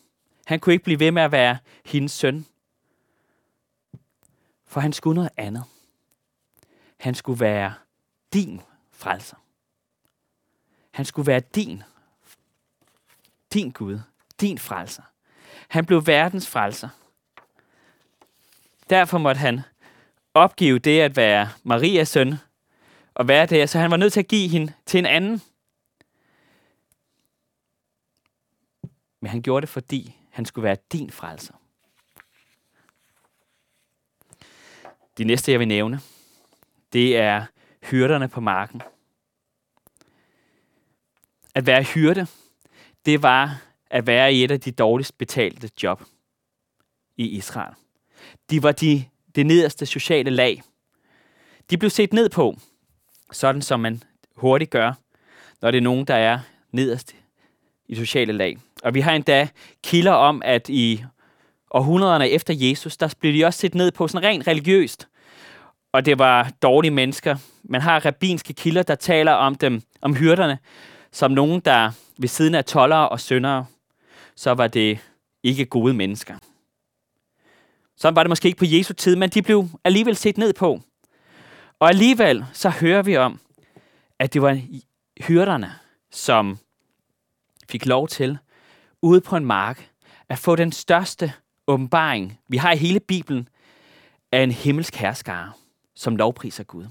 Han 0.46 0.60
kunne 0.60 0.72
ikke 0.72 0.84
blive 0.84 1.00
ved 1.00 1.10
med 1.10 1.22
at 1.22 1.32
være 1.32 1.58
hendes 1.84 2.12
søn. 2.12 2.46
For 4.66 4.80
han 4.80 4.92
skulle 4.92 5.14
noget 5.14 5.30
andet. 5.36 5.64
Han 7.00 7.14
skulle 7.14 7.40
være 7.40 7.74
din 8.32 8.60
frelser. 8.90 9.36
Han 10.90 11.04
skulle 11.04 11.26
være 11.26 11.40
din, 11.40 11.82
din 13.52 13.70
Gud, 13.70 14.00
din 14.40 14.58
frelser. 14.58 15.02
Han 15.68 15.86
blev 15.86 16.06
verdens 16.06 16.48
frelser. 16.48 16.88
Derfor 18.90 19.18
måtte 19.18 19.38
han 19.38 19.60
opgive 20.34 20.78
det 20.78 21.00
at 21.00 21.16
være 21.16 21.48
Marias 21.62 22.08
søn 22.08 22.34
at 23.16 23.28
være 23.28 23.46
det, 23.46 23.70
så 23.70 23.78
han 23.78 23.90
var 23.90 23.96
nødt 23.96 24.12
til 24.12 24.20
at 24.20 24.28
give 24.28 24.48
hende 24.48 24.72
til 24.86 24.98
en 24.98 25.06
anden. 25.06 25.42
Men 29.20 29.30
han 29.30 29.42
gjorde 29.42 29.60
det, 29.60 29.68
fordi 29.68 30.16
han 30.30 30.44
skulle 30.44 30.64
være 30.64 30.76
din 30.92 31.10
frelser. 31.10 31.54
De 35.18 35.24
næste, 35.24 35.52
jeg 35.52 35.60
vil 35.60 35.68
nævne, 35.68 36.00
det 36.92 37.16
er 37.16 37.46
hyrderne 37.90 38.28
på 38.28 38.40
marken. 38.40 38.82
At 41.54 41.66
være 41.66 41.82
hyrde, 41.82 42.26
det 43.06 43.22
var 43.22 43.62
at 43.90 44.06
være 44.06 44.34
i 44.34 44.44
et 44.44 44.50
af 44.50 44.60
de 44.60 44.72
dårligst 44.72 45.18
betalte 45.18 45.70
job 45.82 46.02
i 47.16 47.28
Israel. 47.28 47.74
De 48.50 48.62
var 48.62 48.72
de, 48.72 49.04
det 49.34 49.46
nederste 49.46 49.86
sociale 49.86 50.30
lag. 50.30 50.62
De 51.70 51.78
blev 51.78 51.90
set 51.90 52.12
ned 52.12 52.28
på, 52.28 52.54
sådan 53.34 53.62
som 53.62 53.80
man 53.80 54.02
hurtigt 54.36 54.70
gør, 54.70 54.92
når 55.62 55.70
det 55.70 55.78
er 55.78 55.82
nogen, 55.82 56.04
der 56.04 56.14
er 56.14 56.38
nederst 56.72 57.14
i 57.88 57.94
sociale 57.94 58.32
lag. 58.32 58.58
Og 58.82 58.94
vi 58.94 59.00
har 59.00 59.12
endda 59.12 59.48
kilder 59.82 60.12
om, 60.12 60.42
at 60.44 60.68
i 60.68 61.04
århundrederne 61.70 62.28
efter 62.28 62.54
Jesus, 62.56 62.96
der 62.96 63.14
blev 63.20 63.34
de 63.34 63.44
også 63.44 63.58
set 63.58 63.74
ned 63.74 63.92
på 63.92 64.08
sådan 64.08 64.28
rent 64.28 64.46
religiøst. 64.46 65.08
Og 65.92 66.06
det 66.06 66.18
var 66.18 66.52
dårlige 66.62 66.90
mennesker. 66.90 67.36
Man 67.64 67.80
har 67.80 68.06
rabbinske 68.06 68.52
kilder, 68.52 68.82
der 68.82 68.94
taler 68.94 69.32
om 69.32 69.54
dem, 69.54 69.82
om 70.00 70.16
hyrderne, 70.16 70.58
som 71.12 71.30
nogen, 71.30 71.60
der 71.60 71.90
ved 72.18 72.28
siden 72.28 72.54
af 72.54 72.64
tollere 72.64 73.08
og 73.08 73.20
syndere, 73.20 73.66
så 74.36 74.52
var 74.52 74.66
det 74.66 74.98
ikke 75.42 75.64
gode 75.64 75.94
mennesker. 75.94 76.34
Sådan 77.96 78.16
var 78.16 78.22
det 78.22 78.28
måske 78.28 78.46
ikke 78.46 78.58
på 78.58 78.64
Jesu 78.64 78.94
tid, 78.94 79.16
men 79.16 79.30
de 79.30 79.42
blev 79.42 79.68
alligevel 79.84 80.16
set 80.16 80.38
ned 80.38 80.52
på. 80.52 80.80
Og 81.78 81.88
alligevel 81.88 82.44
så 82.52 82.70
hører 82.70 83.02
vi 83.02 83.16
om, 83.16 83.40
at 84.18 84.34
det 84.34 84.42
var 84.42 84.60
hyrderne, 85.20 85.72
som 86.10 86.58
fik 87.68 87.86
lov 87.86 88.08
til 88.08 88.38
ude 89.02 89.20
på 89.20 89.36
en 89.36 89.44
mark 89.44 89.90
at 90.28 90.38
få 90.38 90.56
den 90.56 90.72
største 90.72 91.32
åbenbaring, 91.66 92.40
vi 92.48 92.56
har 92.56 92.72
i 92.72 92.76
hele 92.76 93.00
Bibelen, 93.00 93.48
af 94.32 94.42
en 94.42 94.50
himmelsk 94.50 94.94
herskare, 94.94 95.52
som 95.94 96.16
lovpriser 96.16 96.64
Gud. 96.64 96.86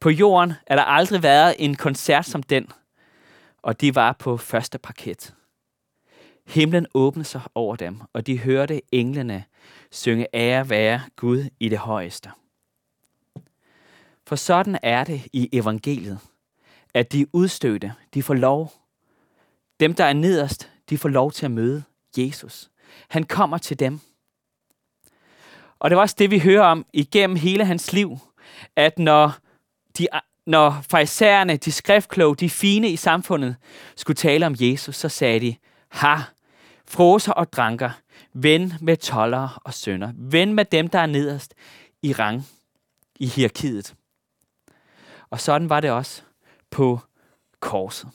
På 0.00 0.10
jorden 0.10 0.52
er 0.66 0.76
der 0.76 0.82
aldrig 0.82 1.22
været 1.22 1.54
en 1.58 1.74
koncert 1.74 2.26
som 2.26 2.42
den, 2.42 2.68
og 3.62 3.80
de 3.80 3.94
var 3.94 4.12
på 4.12 4.36
første 4.36 4.78
parket. 4.78 5.34
Himlen 6.46 6.86
åbnede 6.94 7.28
sig 7.28 7.40
over 7.54 7.76
dem, 7.76 8.00
og 8.12 8.26
de 8.26 8.38
hørte 8.38 8.80
englene 8.94 9.44
synge 9.90 10.26
ære 10.34 10.68
være 10.68 11.00
Gud 11.16 11.44
i 11.60 11.68
det 11.68 11.78
højeste. 11.78 12.30
For 14.30 14.36
sådan 14.36 14.78
er 14.82 15.04
det 15.04 15.28
i 15.32 15.48
evangeliet, 15.52 16.18
at 16.94 17.12
de 17.12 17.26
udstødte, 17.32 17.94
de 18.14 18.22
får 18.22 18.34
lov. 18.34 18.72
Dem, 19.80 19.94
der 19.94 20.04
er 20.04 20.12
nederst, 20.12 20.70
de 20.90 20.98
får 20.98 21.08
lov 21.08 21.32
til 21.32 21.44
at 21.44 21.50
møde 21.50 21.82
Jesus. 22.16 22.70
Han 23.08 23.24
kommer 23.24 23.58
til 23.58 23.78
dem. 23.78 24.00
Og 25.78 25.90
det 25.90 25.96
var 25.96 26.02
også 26.02 26.16
det, 26.18 26.30
vi 26.30 26.38
hører 26.38 26.62
om 26.62 26.86
igennem 26.92 27.36
hele 27.36 27.64
hans 27.64 27.92
liv, 27.92 28.18
at 28.76 28.98
når, 28.98 29.32
de, 29.98 30.08
når 30.46 30.80
farisæerne, 30.90 31.56
de 31.56 31.72
skriftkloge, 31.72 32.36
de 32.36 32.50
fine 32.50 32.90
i 32.90 32.96
samfundet, 32.96 33.56
skulle 33.96 34.16
tale 34.16 34.46
om 34.46 34.54
Jesus, 34.60 34.96
så 34.96 35.08
sagde 35.08 35.40
de, 35.40 35.56
ha, 35.88 36.16
froser 36.88 37.32
og 37.32 37.52
dranker, 37.52 37.90
ven 38.32 38.72
med 38.80 38.96
tollere 38.96 39.50
og 39.64 39.74
sønder, 39.74 40.12
ven 40.16 40.54
med 40.54 40.64
dem, 40.64 40.88
der 40.88 40.98
er 40.98 41.06
nederst 41.06 41.54
i 42.02 42.12
rang, 42.12 42.48
i 43.20 43.26
hierarkiet. 43.26 43.94
Og 45.30 45.40
sådan 45.40 45.68
var 45.68 45.80
det 45.80 45.90
også 45.90 46.22
på 46.70 47.00
korset. 47.60 48.10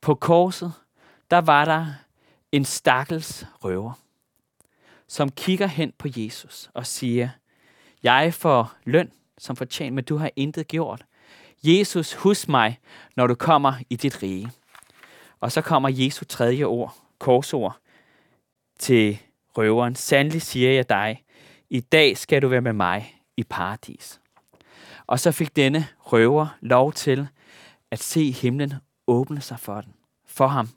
På 0.00 0.14
korset, 0.14 0.72
der 1.30 1.38
var 1.38 1.64
der 1.64 1.86
en 2.52 2.64
stakkels 2.64 3.46
røver, 3.64 3.92
som 5.06 5.30
kigger 5.30 5.66
hen 5.66 5.92
på 5.98 6.08
Jesus 6.16 6.70
og 6.74 6.86
siger, 6.86 7.28
jeg 8.02 8.34
får 8.34 8.72
løn 8.84 9.12
som 9.38 9.56
fortjent, 9.56 9.94
men 9.94 10.04
du 10.04 10.16
har 10.16 10.30
intet 10.36 10.68
gjort. 10.68 11.04
Jesus, 11.62 12.14
husk 12.14 12.48
mig, 12.48 12.78
når 13.16 13.26
du 13.26 13.34
kommer 13.34 13.72
i 13.90 13.96
dit 13.96 14.22
rige. 14.22 14.50
Og 15.40 15.52
så 15.52 15.62
kommer 15.62 15.88
Jesu 15.92 16.24
tredje 16.24 16.64
ord, 16.64 16.96
korsord, 17.18 17.78
til 18.78 19.18
røveren. 19.56 19.94
Sandelig 19.94 20.42
siger 20.42 20.72
jeg 20.72 20.88
dig, 20.88 21.24
i 21.70 21.80
dag 21.80 22.16
skal 22.16 22.42
du 22.42 22.48
være 22.48 22.60
med 22.60 22.72
mig 22.72 23.22
i 23.36 23.44
paradis. 23.44 24.20
Og 25.10 25.20
så 25.20 25.32
fik 25.32 25.56
denne 25.56 25.86
røver 25.98 26.46
lov 26.60 26.92
til 26.92 27.28
at 27.90 28.02
se 28.02 28.30
himlen 28.30 28.74
åbne 29.06 29.40
sig 29.40 29.60
for, 29.60 29.80
den, 29.80 29.94
for 30.26 30.46
ham. 30.46 30.68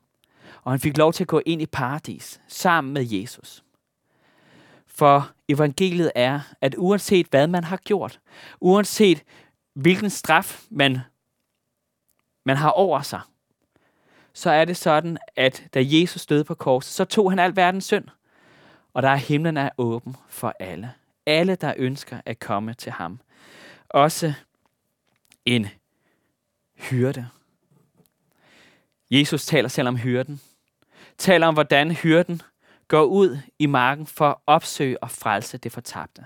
Og 0.63 0.71
han 0.71 0.79
fik 0.79 0.97
lov 0.97 1.13
til 1.13 1.23
at 1.23 1.27
gå 1.27 1.41
ind 1.45 1.61
i 1.61 1.65
paradis 1.65 2.41
sammen 2.47 2.93
med 2.93 3.05
Jesus. 3.09 3.63
For 4.87 5.31
evangeliet 5.49 6.11
er, 6.15 6.39
at 6.61 6.75
uanset 6.77 7.27
hvad 7.29 7.47
man 7.47 7.63
har 7.63 7.77
gjort, 7.77 8.19
uanset 8.61 9.23
hvilken 9.73 10.09
straf 10.09 10.65
man, 10.69 10.99
man 12.45 12.57
har 12.57 12.69
over 12.69 13.01
sig, 13.01 13.21
så 14.33 14.49
er 14.49 14.65
det 14.65 14.77
sådan, 14.77 15.17
at 15.35 15.63
da 15.73 15.79
Jesus 15.83 16.25
døde 16.25 16.43
på 16.43 16.55
korset, 16.55 16.93
så 16.93 17.05
tog 17.05 17.31
han 17.31 17.39
al 17.39 17.55
verdens 17.55 17.85
synd. 17.85 18.07
Og 18.93 19.03
der 19.03 19.09
er 19.09 19.15
himlen 19.15 19.57
er 19.57 19.69
åben 19.77 20.15
for 20.29 20.53
alle. 20.59 20.93
Alle, 21.25 21.55
der 21.55 21.73
ønsker 21.77 22.21
at 22.25 22.39
komme 22.39 22.73
til 22.73 22.91
ham. 22.91 23.19
Også 23.93 24.33
en 25.45 25.67
hyrde. 26.75 27.29
Jesus 29.12 29.45
taler 29.45 29.69
selv 29.69 29.88
om 29.88 29.97
hyrden. 29.97 30.41
Taler 31.17 31.47
om, 31.47 31.53
hvordan 31.53 31.91
hyrden 31.91 32.41
går 32.88 33.03
ud 33.03 33.38
i 33.59 33.65
marken 33.65 34.07
for 34.07 34.29
at 34.29 34.35
opsøge 34.47 35.03
og 35.03 35.12
frelse 35.12 35.57
det 35.57 35.71
fortabte. 35.71 36.25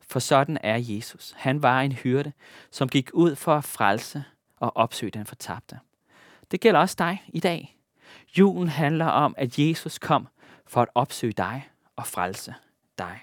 For 0.00 0.18
sådan 0.18 0.58
er 0.62 0.76
Jesus. 0.76 1.34
Han 1.36 1.62
var 1.62 1.80
en 1.80 1.92
hyrde, 1.92 2.32
som 2.70 2.88
gik 2.88 3.10
ud 3.12 3.36
for 3.36 3.54
at 3.54 3.64
frelse 3.64 4.24
og 4.56 4.76
opsøge 4.76 5.10
den 5.10 5.26
fortabte. 5.26 5.78
Det 6.50 6.60
gælder 6.60 6.80
også 6.80 6.96
dig 6.98 7.22
i 7.28 7.40
dag. 7.40 7.78
Julen 8.38 8.68
handler 8.68 9.06
om, 9.06 9.34
at 9.38 9.58
Jesus 9.58 9.98
kom 9.98 10.28
for 10.66 10.82
at 10.82 10.88
opsøge 10.94 11.32
dig 11.32 11.68
og 11.96 12.06
frelse 12.06 12.54
dig. 12.98 13.20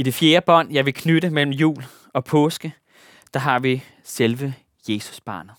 I 0.00 0.02
det 0.02 0.14
fjerde 0.14 0.44
bånd, 0.46 0.72
jeg 0.72 0.86
vil 0.86 0.94
knytte 0.94 1.30
mellem 1.30 1.52
jul 1.52 1.84
og 2.12 2.24
påske, 2.24 2.74
der 3.34 3.40
har 3.40 3.58
vi 3.58 3.84
selve 4.04 4.54
Jesusbarnet. 4.88 5.54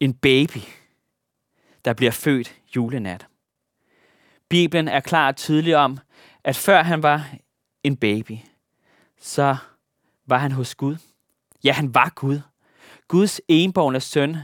En 0.00 0.14
baby, 0.14 0.58
der 1.84 1.92
bliver 1.92 2.12
født 2.12 2.54
julenat. 2.76 3.26
Bibelen 4.48 4.88
er 4.88 5.00
klar 5.00 5.28
og 5.28 5.36
tydelig 5.36 5.76
om, 5.76 5.98
at 6.44 6.56
før 6.56 6.82
han 6.82 7.02
var 7.02 7.28
en 7.82 7.96
baby, 7.96 8.38
så 9.20 9.56
var 10.26 10.38
han 10.38 10.52
hos 10.52 10.74
Gud. 10.74 10.96
Ja, 11.64 11.72
han 11.72 11.94
var 11.94 12.12
Gud. 12.14 12.40
Guds 13.08 13.40
enborgne 13.48 14.00
søn. 14.00 14.36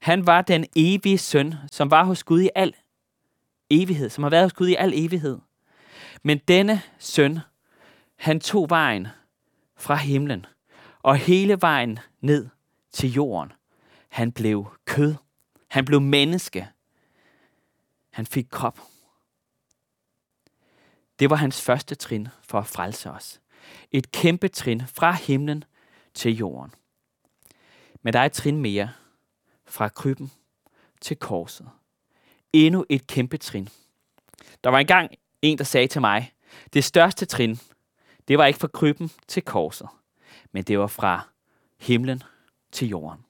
Han 0.00 0.26
var 0.26 0.42
den 0.42 0.66
evige 0.76 1.18
søn, 1.18 1.54
som 1.72 1.90
var 1.90 2.04
hos 2.04 2.24
Gud 2.24 2.40
i 2.40 2.50
al 2.54 2.74
evighed, 3.70 4.10
som 4.10 4.24
har 4.24 4.30
været 4.30 4.44
hos 4.44 4.52
Gud 4.52 4.68
i 4.68 4.74
al 4.74 4.92
evighed. 4.94 5.38
Men 6.22 6.38
denne 6.38 6.82
søn, 6.98 7.38
han 8.16 8.40
tog 8.40 8.70
vejen 8.70 9.08
fra 9.76 9.94
himlen 9.94 10.46
og 11.02 11.16
hele 11.16 11.60
vejen 11.60 11.98
ned 12.20 12.48
til 12.92 13.12
jorden. 13.12 13.52
Han 14.08 14.32
blev 14.32 14.66
kød. 14.84 15.14
Han 15.68 15.84
blev 15.84 16.00
menneske. 16.00 16.68
Han 18.10 18.26
fik 18.26 18.46
krop. 18.50 18.80
Det 21.18 21.30
var 21.30 21.36
hans 21.36 21.62
første 21.62 21.94
trin 21.94 22.28
for 22.42 22.58
at 22.58 22.66
frelse 22.66 23.10
os. 23.10 23.40
Et 23.90 24.12
kæmpe 24.12 24.48
trin 24.48 24.82
fra 24.86 25.12
himlen 25.12 25.64
til 26.14 26.36
jorden. 26.36 26.74
Men 28.02 28.12
der 28.12 28.20
er 28.20 28.24
et 28.24 28.32
trin 28.32 28.60
mere 28.60 28.92
fra 29.66 29.88
krybben 29.88 30.32
til 31.00 31.16
korset. 31.16 31.68
Endnu 32.52 32.84
et 32.88 33.06
kæmpe 33.06 33.36
trin. 33.36 33.68
Der 34.64 34.70
var 34.70 34.78
engang 34.78 35.10
en, 35.42 35.58
der 35.58 35.64
sagde 35.64 35.86
til 35.86 36.00
mig, 36.00 36.32
det 36.72 36.84
største 36.84 37.26
trin, 37.26 37.60
det 38.28 38.38
var 38.38 38.46
ikke 38.46 38.58
fra 38.58 38.68
krybben 38.68 39.10
til 39.28 39.42
korset, 39.42 39.88
men 40.52 40.64
det 40.64 40.78
var 40.78 40.86
fra 40.86 41.28
himlen 41.78 42.22
til 42.72 42.88
jorden. 42.88 43.24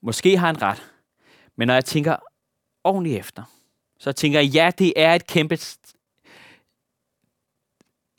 Måske 0.00 0.38
har 0.38 0.46
han 0.46 0.62
ret, 0.62 0.92
men 1.56 1.66
når 1.66 1.74
jeg 1.74 1.84
tænker 1.84 2.16
ordentligt 2.84 3.18
efter, 3.18 3.42
så 3.98 4.12
tænker 4.12 4.40
jeg, 4.40 4.48
ja, 4.48 4.70
det 4.78 4.92
er 4.96 5.14
et 5.14 5.26
kæmpe, 5.26 5.58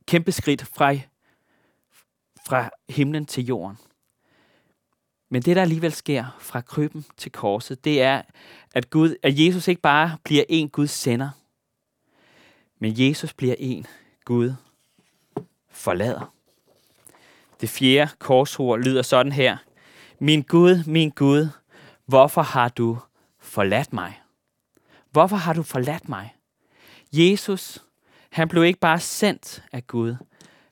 kæmpe 0.07 0.31
skridt 0.31 0.61
fra, 0.61 0.93
fra 2.45 2.69
himlen 2.89 3.25
til 3.25 3.45
jorden. 3.45 3.77
Men 5.29 5.41
det, 5.41 5.55
der 5.55 5.61
alligevel 5.61 5.93
sker 5.93 6.37
fra 6.39 6.61
krybben 6.61 7.05
til 7.17 7.31
korset, 7.31 7.83
det 7.83 8.01
er, 8.01 8.21
at, 8.73 8.89
Gud, 8.89 9.15
at 9.23 9.39
Jesus 9.39 9.67
ikke 9.67 9.81
bare 9.81 10.17
bliver 10.23 10.43
en 10.49 10.69
Guds 10.69 10.91
sender, 10.91 11.29
men 12.79 12.93
Jesus 12.95 13.33
bliver 13.33 13.55
en 13.57 13.85
Gud 14.25 14.53
forlader. 15.79 16.33
Det 17.61 17.69
fjerde 17.69 18.11
korsord 18.19 18.79
lyder 18.79 19.01
sådan 19.01 19.31
her. 19.31 19.57
Min 20.19 20.41
Gud, 20.41 20.83
min 20.87 21.09
Gud, 21.09 21.47
hvorfor 22.05 22.41
har 22.41 22.69
du 22.69 22.97
forladt 23.39 23.93
mig? 23.93 24.21
Hvorfor 25.11 25.35
har 25.35 25.53
du 25.53 25.63
forladt 25.63 26.09
mig? 26.09 26.35
Jesus, 27.13 27.85
han 28.29 28.47
blev 28.47 28.63
ikke 28.63 28.79
bare 28.79 28.99
sendt 28.99 29.63
af 29.71 29.87
Gud, 29.87 30.15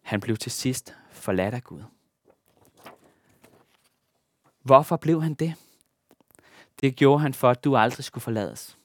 han 0.02 0.20
blev 0.20 0.38
til 0.38 0.52
sidst 0.52 0.96
forladt 1.12 1.54
af 1.54 1.64
Gud. 1.64 1.84
Hvorfor 4.64 4.98
blev 4.98 5.22
han 5.24 5.34
det? 5.34 5.56
Det 6.82 6.96
gjorde 6.96 7.22
han 7.22 7.34
for, 7.34 7.50
at 7.50 7.64
du 7.64 7.78
aldrig 7.78 8.04
skulle 8.04 8.22
forlades. 8.22 8.78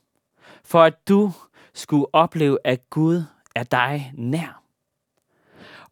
For 0.64 0.82
at 0.82 1.08
du 1.08 1.32
skulle 1.74 2.06
opleve, 2.14 2.58
at 2.64 2.90
Gud 2.90 3.24
er 3.54 3.64
dig 3.64 4.12
nær. 4.14 4.61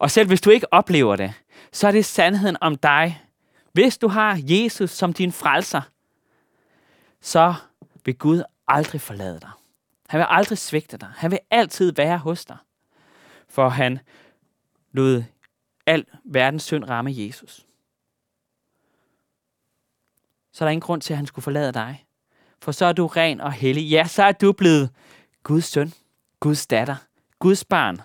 Og 0.01 0.11
selv 0.11 0.27
hvis 0.27 0.41
du 0.41 0.49
ikke 0.49 0.73
oplever 0.73 1.15
det, 1.15 1.33
så 1.71 1.87
er 1.87 1.91
det 1.91 2.05
sandheden 2.05 2.57
om 2.61 2.75
dig. 2.75 3.21
Hvis 3.73 3.97
du 3.97 4.07
har 4.07 4.39
Jesus 4.43 4.89
som 4.89 5.13
din 5.13 5.31
frelser, 5.31 5.81
så 7.21 7.53
vil 8.05 8.15
Gud 8.15 8.43
aldrig 8.67 9.01
forlade 9.01 9.39
dig. 9.39 9.49
Han 10.07 10.17
vil 10.17 10.27
aldrig 10.29 10.57
svigte 10.57 10.97
dig. 10.97 11.09
Han 11.15 11.31
vil 11.31 11.39
altid 11.51 11.93
være 11.93 12.17
hos 12.17 12.45
dig. 12.45 12.57
For 13.49 13.69
han 13.69 13.99
lod 14.91 15.23
al 15.85 16.05
verdens 16.23 16.63
synd 16.63 16.89
ramme 16.89 17.11
Jesus 17.13 17.65
så 20.51 20.63
er 20.63 20.67
der 20.67 20.71
ingen 20.71 20.81
grund 20.81 21.01
til, 21.01 21.13
at 21.13 21.17
han 21.17 21.25
skulle 21.25 21.43
forlade 21.43 21.71
dig. 21.71 22.05
For 22.61 22.71
så 22.71 22.85
er 22.85 22.93
du 22.93 23.07
ren 23.07 23.41
og 23.41 23.51
hellig. 23.51 23.89
Ja, 23.89 24.07
så 24.07 24.23
er 24.23 24.31
du 24.31 24.51
blevet 24.51 24.89
Guds 25.43 25.65
søn, 25.65 25.93
Guds 26.39 26.67
datter, 26.67 26.95
Guds 27.39 27.65
barn. 27.65 28.01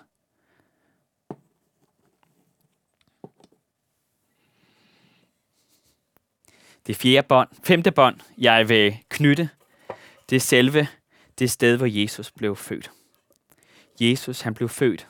Det 6.87 6.95
fjerde 6.95 7.27
bånd, 7.27 7.49
femte 7.63 7.91
bånd, 7.91 8.19
jeg 8.37 8.69
vil 8.69 8.97
knytte, 9.09 9.49
det 10.29 10.35
er 10.35 10.39
selve 10.39 10.87
det 11.39 11.51
sted, 11.51 11.77
hvor 11.77 11.85
Jesus 12.01 12.31
blev 12.31 12.55
født. 12.55 12.91
Jesus, 14.01 14.41
han 14.41 14.53
blev 14.53 14.69
født 14.69 15.07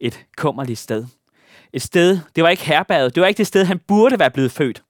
et 0.00 0.26
kummerligt 0.36 0.78
sted. 0.78 1.06
Et 1.72 1.82
sted, 1.82 2.20
det 2.36 2.44
var 2.44 2.50
ikke 2.50 2.64
herberget, 2.64 3.14
det 3.14 3.20
var 3.20 3.26
ikke 3.26 3.38
det 3.38 3.46
sted, 3.46 3.64
han 3.64 3.78
burde 3.78 4.18
være 4.18 4.30
blevet 4.30 4.52
født. 4.52 4.82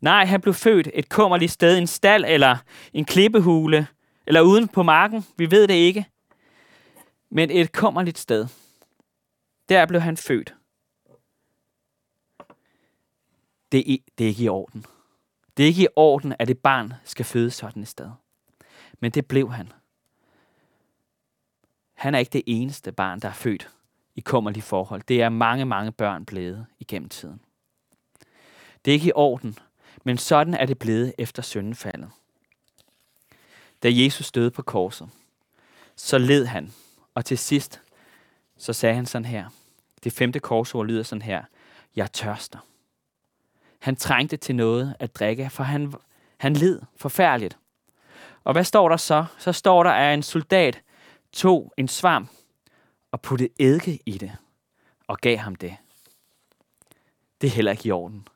Nej, 0.00 0.24
han 0.24 0.40
blev 0.40 0.54
født 0.54 0.88
et 0.94 1.08
kummerligt 1.08 1.52
sted, 1.52 1.78
en 1.78 1.86
stald 1.86 2.24
eller 2.28 2.56
en 2.92 3.04
klippehule, 3.04 3.86
eller 4.26 4.40
uden 4.40 4.68
på 4.68 4.82
marken, 4.82 5.26
vi 5.36 5.50
ved 5.50 5.68
det 5.68 5.74
ikke. 5.74 6.06
Men 7.30 7.50
et 7.50 7.72
kummerligt 7.72 8.18
sted. 8.18 8.46
Der 9.68 9.86
blev 9.86 10.00
han 10.00 10.16
født. 10.16 10.54
Det 13.72 13.92
er, 13.92 13.96
det 14.18 14.24
er 14.24 14.28
ikke 14.28 14.44
i 14.44 14.48
orden. 14.48 14.86
Det 15.56 15.62
er 15.62 15.66
ikke 15.66 15.82
i 15.82 15.88
orden, 15.96 16.34
at 16.38 16.50
et 16.50 16.58
barn 16.58 16.92
skal 17.04 17.24
fødes 17.24 17.54
sådan 17.54 17.82
et 17.82 17.88
sted. 17.88 18.10
Men 19.00 19.10
det 19.10 19.26
blev 19.26 19.52
han. 19.52 19.72
Han 21.94 22.14
er 22.14 22.18
ikke 22.18 22.32
det 22.32 22.42
eneste 22.46 22.92
barn, 22.92 23.20
der 23.20 23.28
er 23.28 23.32
født 23.32 23.70
i 24.14 24.20
kummerlige 24.20 24.62
forhold. 24.62 25.02
Det 25.08 25.22
er 25.22 25.28
mange, 25.28 25.64
mange 25.64 25.92
børn 25.92 26.24
blevet 26.24 26.66
igennem 26.78 27.08
tiden. 27.08 27.40
Det 28.84 28.90
er 28.90 28.94
ikke 28.94 29.08
i 29.08 29.12
orden, 29.14 29.58
men 30.04 30.18
sådan 30.18 30.54
er 30.54 30.66
det 30.66 30.78
blevet 30.78 31.14
efter 31.18 31.42
syndefaldet. 31.42 32.10
Da 33.82 33.88
Jesus 33.92 34.32
døde 34.32 34.50
på 34.50 34.62
korset, 34.62 35.10
så 35.96 36.18
led 36.18 36.46
han, 36.46 36.72
og 37.14 37.24
til 37.24 37.38
sidst, 37.38 37.80
så 38.56 38.72
sagde 38.72 38.94
han 38.94 39.06
sådan 39.06 39.24
her. 39.24 39.48
Det 40.04 40.12
femte 40.12 40.40
korsord 40.40 40.86
lyder 40.86 41.02
sådan 41.02 41.22
her. 41.22 41.44
Jeg 41.96 42.12
tørster. 42.12 42.58
Han 43.80 43.96
trængte 43.96 44.36
til 44.36 44.54
noget 44.54 44.96
at 44.98 45.14
drikke, 45.14 45.50
for 45.50 45.62
han, 45.62 45.92
han 46.38 46.52
led 46.52 46.80
forfærdeligt. 46.96 47.58
Og 48.44 48.52
hvad 48.52 48.64
står 48.64 48.88
der 48.88 48.96
så? 48.96 49.24
Så 49.38 49.52
står 49.52 49.82
der, 49.82 49.90
at 49.90 50.14
en 50.14 50.22
soldat 50.22 50.82
tog 51.32 51.72
en 51.76 51.88
svamp 51.88 52.30
og 53.12 53.20
puttede 53.20 53.50
eddike 53.58 53.98
i 54.06 54.18
det 54.18 54.32
og 55.06 55.18
gav 55.18 55.36
ham 55.36 55.54
det. 55.54 55.76
Det 57.40 57.46
er 57.46 57.50
heller 57.50 57.72
ikke 57.72 57.88
i 57.88 57.90
orden. 57.90 58.28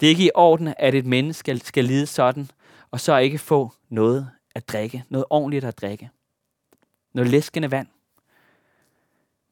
Det 0.00 0.06
er 0.06 0.10
ikke 0.10 0.24
i 0.24 0.30
orden, 0.34 0.74
at 0.78 0.94
et 0.94 1.06
menneske 1.06 1.58
skal, 1.58 1.84
lide 1.84 2.06
sådan, 2.06 2.50
og 2.90 3.00
så 3.00 3.16
ikke 3.16 3.38
få 3.38 3.72
noget 3.88 4.30
at 4.54 4.68
drikke, 4.68 5.04
noget 5.08 5.24
ordentligt 5.30 5.64
at 5.64 5.80
drikke. 5.80 6.10
Noget 7.12 7.30
læskende 7.30 7.70
vand. 7.70 7.88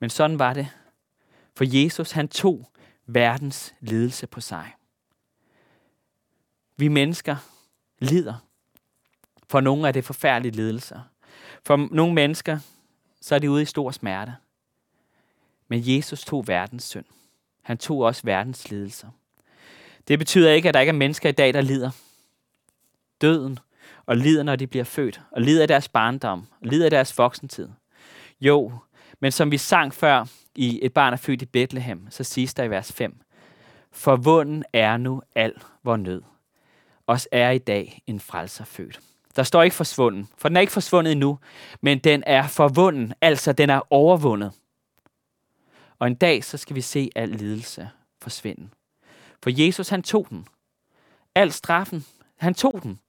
Men 0.00 0.10
sådan 0.10 0.38
var 0.38 0.52
det. 0.52 0.68
For 1.56 1.64
Jesus, 1.64 2.10
han 2.10 2.28
tog 2.28 2.70
verdens 3.06 3.74
lidelse 3.80 4.26
på 4.26 4.40
sig. 4.40 4.72
Vi 6.80 6.88
mennesker 6.88 7.36
lider. 7.98 8.34
For 9.48 9.60
nogle 9.60 9.88
er 9.88 9.92
det 9.92 10.04
forfærdelige 10.04 10.56
lidelser. 10.56 11.00
For 11.66 11.88
nogle 11.90 12.14
mennesker, 12.14 12.58
så 13.20 13.34
er 13.34 13.38
de 13.38 13.50
ude 13.50 13.62
i 13.62 13.64
stor 13.64 13.90
smerte. 13.90 14.34
Men 15.68 15.82
Jesus 15.84 16.24
tog 16.24 16.48
verdens 16.48 16.84
synd. 16.84 17.04
Han 17.62 17.78
tog 17.78 17.98
også 17.98 18.22
verdens 18.24 18.70
lidelser. 18.70 19.08
Det 20.08 20.18
betyder 20.18 20.50
ikke, 20.50 20.68
at 20.68 20.74
der 20.74 20.80
ikke 20.80 20.90
er 20.90 20.94
mennesker 20.94 21.28
i 21.28 21.32
dag, 21.32 21.54
der 21.54 21.60
lider. 21.60 21.90
Døden 23.20 23.58
og 24.06 24.16
lider, 24.16 24.42
når 24.42 24.56
de 24.56 24.66
bliver 24.66 24.84
født, 24.84 25.20
og 25.30 25.40
lider 25.40 25.62
af 25.62 25.68
deres 25.68 25.88
barndom, 25.88 26.46
og 26.60 26.66
lider 26.66 26.84
af 26.84 26.90
deres 26.90 27.18
voksentid. 27.18 27.68
Jo, 28.40 28.72
men 29.20 29.32
som 29.32 29.50
vi 29.50 29.58
sang 29.58 29.94
før 29.94 30.24
i 30.54 30.80
Et 30.82 30.92
barn 30.92 31.12
er 31.12 31.16
født 31.16 31.42
i 31.42 31.46
Bethlehem, 31.46 32.10
så 32.10 32.24
siges 32.24 32.54
der 32.54 32.64
i 32.64 32.70
vers 32.70 32.92
5, 32.92 33.20
Forvunden 33.92 34.64
er 34.72 34.96
nu 34.96 35.22
al 35.34 35.54
vor 35.82 35.96
nød. 35.96 36.22
Os 37.10 37.28
er 37.32 37.50
i 37.50 37.58
dag 37.58 38.02
en 38.06 38.20
frelser 38.20 38.64
født. 38.64 39.00
Der 39.36 39.42
står 39.42 39.62
ikke 39.62 39.76
forsvunden, 39.76 40.28
for 40.38 40.48
den 40.48 40.56
er 40.56 40.60
ikke 40.60 40.72
forsvundet 40.72 41.12
endnu, 41.12 41.38
men 41.80 41.98
den 41.98 42.22
er 42.26 42.48
forvunden, 42.48 43.14
altså 43.20 43.52
den 43.52 43.70
er 43.70 43.92
overvundet. 43.92 44.52
Og 45.98 46.06
en 46.06 46.14
dag, 46.14 46.44
så 46.44 46.56
skal 46.56 46.76
vi 46.76 46.80
se 46.80 47.10
al 47.16 47.28
lidelse 47.28 47.90
forsvinde. 48.22 48.68
For 49.42 49.50
Jesus, 49.64 49.88
han 49.88 50.02
tog 50.02 50.26
den. 50.30 50.46
Al 51.34 51.52
straffen, 51.52 52.06
han 52.36 52.54
tog 52.54 52.80
den. 52.82 53.00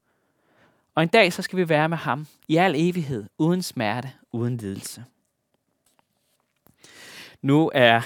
Og 0.95 1.03
en 1.03 1.09
dag, 1.09 1.33
så 1.33 1.41
skal 1.41 1.57
vi 1.57 1.69
være 1.69 1.89
med 1.89 1.97
ham 1.97 2.27
i 2.47 2.57
al 2.57 2.75
evighed, 2.77 3.25
uden 3.37 3.63
smerte, 3.63 4.11
uden 4.31 4.57
lidelse. 4.57 5.05
Nu 7.41 7.71
er 7.73 8.01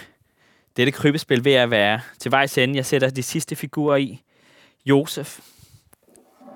dette 0.77 0.91
krybespil 0.91 1.45
ved 1.45 1.53
at 1.53 1.69
være 1.71 2.01
til 2.19 2.31
vejs 2.31 2.57
ende. 2.57 2.75
Jeg 2.75 2.85
sætter 2.85 3.09
de 3.09 3.23
sidste 3.23 3.55
figurer 3.55 3.95
i. 3.95 4.21
Josef. 4.85 5.54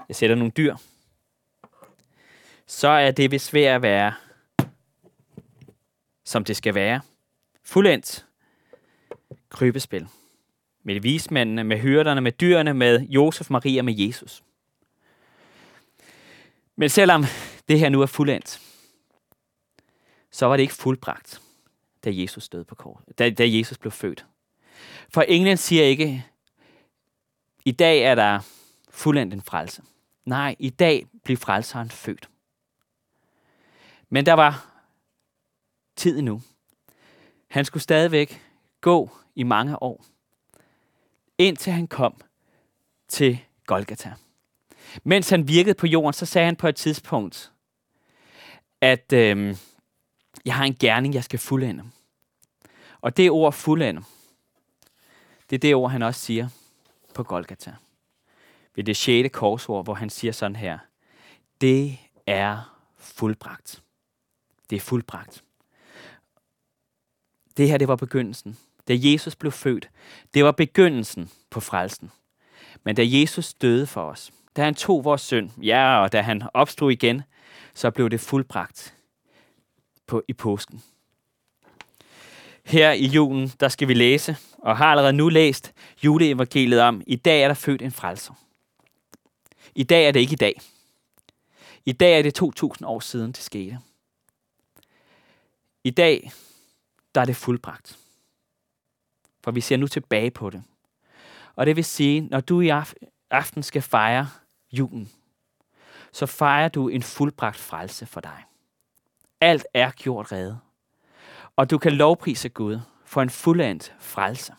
Jeg 0.10 0.16
sætter 0.16 0.36
nogle 0.36 0.52
dyr. 0.58 0.76
Så 2.66 2.88
er 2.88 3.12
det 3.12 3.32
vist 3.32 3.54
ved 3.54 3.64
at 3.64 3.82
være, 3.82 4.14
som 6.26 6.44
det 6.44 6.58
skal 6.58 6.76
være. 6.76 7.02
Fuldendt 7.64 8.26
krybespil. 9.50 10.08
Med 10.84 11.00
vismændene, 11.00 11.64
med 11.64 11.78
hyrderne, 11.78 12.22
med 12.22 12.32
dyrene, 12.32 12.74
med 12.74 13.02
Josef, 13.02 13.50
Maria, 13.50 13.82
med 13.82 13.94
Jesus. 13.98 14.44
Men 16.76 16.90
selvom 16.90 17.24
det 17.68 17.80
her 17.80 17.90
nu 17.90 18.02
er 18.02 18.06
fuldendt, 18.06 18.62
så 20.32 20.46
var 20.46 20.58
det 20.58 20.62
ikke 20.62 20.74
fuldbragt, 20.74 21.42
da 22.04 22.10
Jesus 22.14 22.50
døde 22.50 22.66
på 22.66 22.76
kort, 22.76 23.02
da, 23.18 23.30
da 23.30 23.44
Jesus 23.48 23.78
blev 23.78 23.92
født. 23.92 24.26
For 25.10 25.22
englen 25.22 25.58
siger 25.58 25.84
ikke, 25.84 26.26
i 27.66 27.72
dag 27.72 28.02
er 28.02 28.16
der 28.16 28.40
fuldendt 28.90 29.34
en 29.34 29.42
frelse. 29.42 29.82
Nej, 30.30 30.56
i 30.60 30.70
dag 30.70 31.08
blev 31.24 31.38
frelseren 31.38 31.90
født. 31.90 32.30
Men 34.10 34.26
der 34.26 34.34
var 34.34 34.66
tid 35.96 36.20
endnu. 36.20 36.42
Han 37.48 37.66
skulle 37.66 37.84
stadigvæk 37.84 38.42
gå 38.82 39.10
i 39.36 39.44
mange 39.44 39.84
år, 39.84 40.06
indtil 41.38 41.74
han 41.74 41.88
kom 41.88 42.22
til 43.08 43.40
Golgata. 43.66 44.14
Mens 45.04 45.30
han 45.30 45.48
virkede 45.48 45.76
på 45.76 45.88
jorden, 45.88 46.14
så 46.14 46.26
sagde 46.26 46.46
han 46.46 46.56
på 46.56 46.68
et 46.68 46.76
tidspunkt, 46.76 47.52
at 48.82 49.14
øh, 49.14 49.58
jeg 50.46 50.56
har 50.56 50.66
en 50.66 50.76
gerning, 50.76 51.14
jeg 51.14 51.24
skal 51.24 51.40
fuldende. 51.40 51.84
Og 53.02 53.18
det 53.18 53.32
ord 53.32 53.54
fuldende, 53.54 54.02
det 55.50 55.56
er 55.56 55.60
det 55.60 55.76
ord, 55.76 55.92
han 55.92 56.02
også 56.02 56.22
siger 56.22 56.50
på 57.14 57.24
Golgata. 57.24 57.76
Ved 58.80 58.84
det 58.84 58.98
sjette 58.98 59.30
korsord, 59.30 59.84
hvor 59.84 59.94
han 59.94 60.10
siger 60.10 60.32
sådan 60.32 60.56
her. 60.56 60.78
Det 61.62 61.98
er 62.28 62.80
fuldbragt. 62.98 63.84
Det 64.70 64.76
er 64.76 64.80
fuldbragt. 64.80 65.44
Det 67.58 67.70
her, 67.70 67.78
det 67.78 67.88
var 67.88 67.96
begyndelsen. 67.96 68.58
Da 68.88 68.94
Jesus 68.98 69.36
blev 69.36 69.52
født, 69.52 69.90
det 70.34 70.44
var 70.44 70.52
begyndelsen 70.52 71.32
på 71.50 71.60
frelsen. 71.60 72.12
Men 72.84 72.96
da 72.96 73.02
Jesus 73.06 73.54
døde 73.54 73.88
for 73.88 74.04
os, 74.04 74.32
da 74.56 74.64
han 74.64 74.76
tog 74.76 75.04
vores 75.04 75.22
synd, 75.22 75.50
ja, 75.62 76.02
og 76.02 76.12
da 76.12 76.22
han 76.22 76.42
opstod 76.54 76.92
igen, 76.92 77.22
så 77.74 77.92
blev 77.92 78.10
det 78.10 78.20
fuldbragt 78.20 78.96
på, 80.08 80.24
i 80.28 80.34
påsken. 80.34 80.84
Her 82.66 82.92
i 82.92 83.06
julen, 83.06 83.52
der 83.60 83.68
skal 83.68 83.88
vi 83.88 83.94
læse, 83.94 84.38
og 84.58 84.78
har 84.78 84.86
allerede 84.86 85.14
nu 85.14 85.30
læst 85.30 85.74
juleevangeliet 86.04 86.82
om, 86.82 87.02
i 87.08 87.16
dag 87.16 87.44
er 87.44 87.48
der 87.48 87.56
født 87.56 87.82
en 87.82 87.92
frelser. 87.92 88.34
I 89.76 89.84
dag 89.84 90.08
er 90.08 90.12
det 90.12 90.20
ikke 90.20 90.34
i 90.34 90.36
dag. 90.36 90.62
I 91.86 91.92
dag 91.92 92.18
er 92.18 92.22
det 92.22 92.34
2000 92.34 92.88
år 92.88 93.00
siden 93.00 93.32
det 93.32 93.38
skete. 93.38 93.80
I 95.84 95.90
dag, 95.90 96.32
der 97.16 97.22
er 97.22 97.26
det 97.26 97.36
fuldbragt. 97.36 97.98
For 99.44 99.52
vi 99.52 99.62
ser 99.62 99.78
nu 99.78 99.88
tilbage 99.88 100.32
på 100.32 100.50
det. 100.50 100.64
Og 101.56 101.66
det 101.66 101.76
vil 101.76 101.86
sige, 101.86 102.22
når 102.22 102.40
du 102.40 102.62
i 102.62 102.72
aften 103.32 103.64
skal 103.64 103.82
fejre 103.82 104.30
julen, 104.72 105.12
så 106.12 106.26
fejrer 106.26 106.70
du 106.70 106.88
en 106.88 107.04
fuldbragt 107.04 107.58
frelse 107.58 108.06
for 108.06 108.22
dig. 108.22 108.44
Alt 109.42 109.66
er 109.74 109.92
gjort 109.92 110.32
redde. 110.32 110.60
Og 111.56 111.70
du 111.70 111.78
kan 111.78 111.92
lovprise 111.92 112.50
Gud 112.50 112.80
for 113.06 113.22
en 113.22 113.30
fuldendt 113.30 113.96
frelse. 114.00 114.54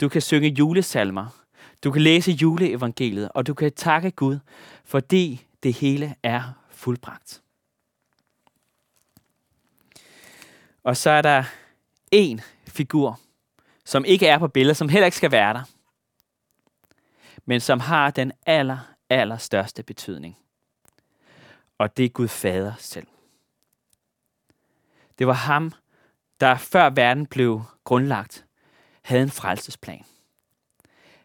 Du 0.00 0.08
kan 0.08 0.22
synge 0.22 0.48
julesalmer. 0.48 1.41
Du 1.84 1.90
kan 1.90 2.02
læse 2.02 2.32
juleevangeliet, 2.32 3.28
og 3.34 3.46
du 3.46 3.54
kan 3.54 3.72
takke 3.72 4.10
Gud, 4.10 4.38
fordi 4.84 5.46
det 5.62 5.74
hele 5.74 6.14
er 6.22 6.52
fuldbragt. 6.70 7.42
Og 10.82 10.96
så 10.96 11.10
er 11.10 11.22
der 11.22 11.44
en 12.10 12.40
figur, 12.66 13.20
som 13.84 14.04
ikke 14.04 14.26
er 14.26 14.38
på 14.38 14.48
billedet, 14.48 14.76
som 14.76 14.88
heller 14.88 15.06
ikke 15.06 15.16
skal 15.16 15.32
være 15.32 15.54
der, 15.54 15.62
men 17.44 17.60
som 17.60 17.80
har 17.80 18.10
den 18.10 18.32
aller, 18.46 18.78
aller 19.10 19.36
største 19.36 19.82
betydning. 19.82 20.38
Og 21.78 21.96
det 21.96 22.04
er 22.04 22.08
Gud 22.08 22.28
Fader 22.28 22.72
selv. 22.78 23.06
Det 25.18 25.26
var 25.26 25.32
ham, 25.32 25.72
der 26.40 26.56
før 26.56 26.90
verden 26.90 27.26
blev 27.26 27.62
grundlagt, 27.84 28.44
havde 29.02 29.22
en 29.22 29.30
frelsesplan. 29.30 30.04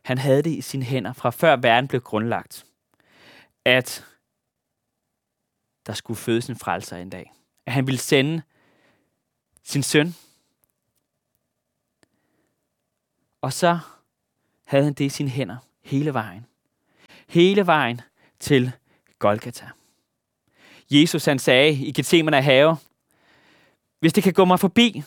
Han 0.08 0.18
havde 0.18 0.42
det 0.42 0.50
i 0.50 0.62
sine 0.62 0.86
hænder 0.86 1.14
fra 1.14 1.30
før 1.30 1.56
verden 1.56 1.88
blev 1.88 2.02
grundlagt, 2.02 2.66
at 3.66 4.06
der 5.86 5.94
skulle 5.94 6.18
fødes 6.18 6.50
en 6.50 6.56
frelser 6.56 6.98
en 6.98 7.10
dag. 7.10 7.34
At 7.66 7.74
han 7.74 7.88
ville 7.88 8.00
sende 8.00 8.42
sin 9.64 9.84
søn. 9.84 10.16
Og 13.42 13.54
så 13.54 13.80
havde 14.64 14.84
han 14.84 14.94
det 14.94 15.06
i 15.06 15.10
sine 15.10 15.30
hænder 15.30 15.58
hele 15.82 16.14
vejen. 16.14 16.46
Hele 17.28 17.66
vejen 17.66 18.02
til 18.40 18.72
Golgata. 19.20 19.70
Jesus 20.92 21.26
han 21.26 21.40
sagde 21.40 21.74
i 21.74 21.92
Gethsemane 21.92 22.42
have, 22.42 22.78
hvis 24.00 24.14
det 24.14 24.24
kan 24.24 24.34
gå 24.34 24.46
mig 24.46 24.60
forbi, 24.60 25.04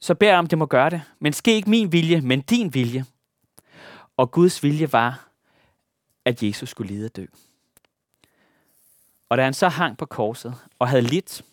så 0.00 0.14
bær 0.14 0.38
om 0.38 0.46
det 0.46 0.58
må 0.58 0.66
gøre 0.66 0.90
det. 0.90 1.02
Men 1.18 1.32
ske 1.32 1.54
ikke 1.54 1.70
min 1.70 1.92
vilje, 1.92 2.20
men 2.20 2.40
din 2.40 2.74
vilje. 2.74 3.04
Og 4.16 4.30
Guds 4.30 4.62
vilje 4.62 4.92
var, 4.92 5.28
at 6.24 6.42
Jesus 6.42 6.68
skulle 6.68 6.92
lide 6.92 7.04
og 7.06 7.16
dø. 7.16 7.26
Og 9.28 9.38
da 9.38 9.44
han 9.44 9.54
så 9.54 9.68
hang 9.68 9.98
på 9.98 10.06
korset 10.06 10.54
og 10.78 10.88
havde 10.88 11.02
lidt, 11.02 11.44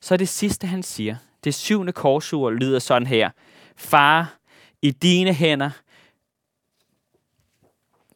så 0.00 0.14
er 0.14 0.18
det 0.18 0.28
sidste, 0.28 0.66
han 0.66 0.82
siger, 0.82 1.16
det 1.44 1.54
syvende 1.54 1.92
korsord 1.92 2.52
lyder 2.52 2.78
sådan 2.78 3.06
her. 3.06 3.30
Far, 3.76 4.38
i 4.82 4.90
dine 4.90 5.34
hænder 5.34 5.70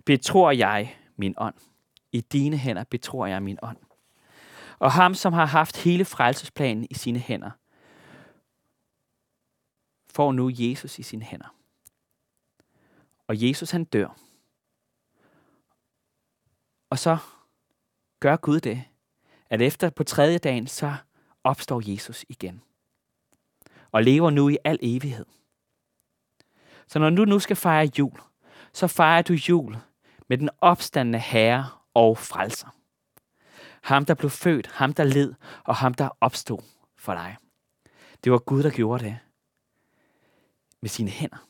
betror 0.04 0.50
jeg 0.50 0.96
min 1.16 1.34
ånd. 1.36 1.54
I 2.12 2.20
dine 2.20 2.56
hænder 2.56 2.84
betror 2.84 3.26
jeg 3.26 3.42
min 3.42 3.58
ånd. 3.62 3.76
Og 4.78 4.92
ham, 4.92 5.14
som 5.14 5.32
har 5.32 5.46
haft 5.46 5.76
hele 5.76 6.04
frelsesplanen 6.04 6.86
i 6.90 6.94
sine 6.94 7.18
hænder, 7.18 7.50
får 10.14 10.32
nu 10.32 10.50
Jesus 10.52 10.98
i 10.98 11.02
sine 11.02 11.24
hænder. 11.24 11.56
Og 13.26 13.42
Jesus 13.42 13.70
han 13.70 13.84
dør. 13.84 14.16
Og 16.90 16.98
så 16.98 17.18
gør 18.20 18.36
Gud 18.36 18.60
det, 18.60 18.84
at 19.50 19.62
efter 19.62 19.90
på 19.90 20.04
tredje 20.04 20.38
dagen, 20.38 20.66
så 20.66 20.94
opstår 21.44 21.90
Jesus 21.90 22.24
igen. 22.28 22.62
Og 23.92 24.02
lever 24.02 24.30
nu 24.30 24.48
i 24.48 24.58
al 24.64 24.78
evighed. 24.82 25.26
Så 26.86 26.98
når 26.98 27.10
du 27.10 27.24
nu 27.24 27.38
skal 27.38 27.56
fejre 27.56 27.90
jul, 27.98 28.20
så 28.72 28.86
fejrer 28.86 29.22
du 29.22 29.32
jul 29.32 29.76
med 30.28 30.38
den 30.38 30.50
opstandende 30.60 31.18
herre 31.18 31.68
og 31.94 32.18
frelser. 32.18 32.68
Ham, 33.82 34.04
der 34.04 34.14
blev 34.14 34.30
født, 34.30 34.66
ham, 34.66 34.92
der 34.92 35.04
led, 35.04 35.34
og 35.64 35.76
ham, 35.76 35.94
der 35.94 36.16
opstod 36.20 36.62
for 36.96 37.14
dig. 37.14 37.36
Det 38.24 38.32
var 38.32 38.38
Gud, 38.38 38.62
der 38.62 38.70
gjorde 38.70 39.04
det 39.04 39.18
med 40.84 40.88
sine 40.88 41.10
hænder. 41.10 41.48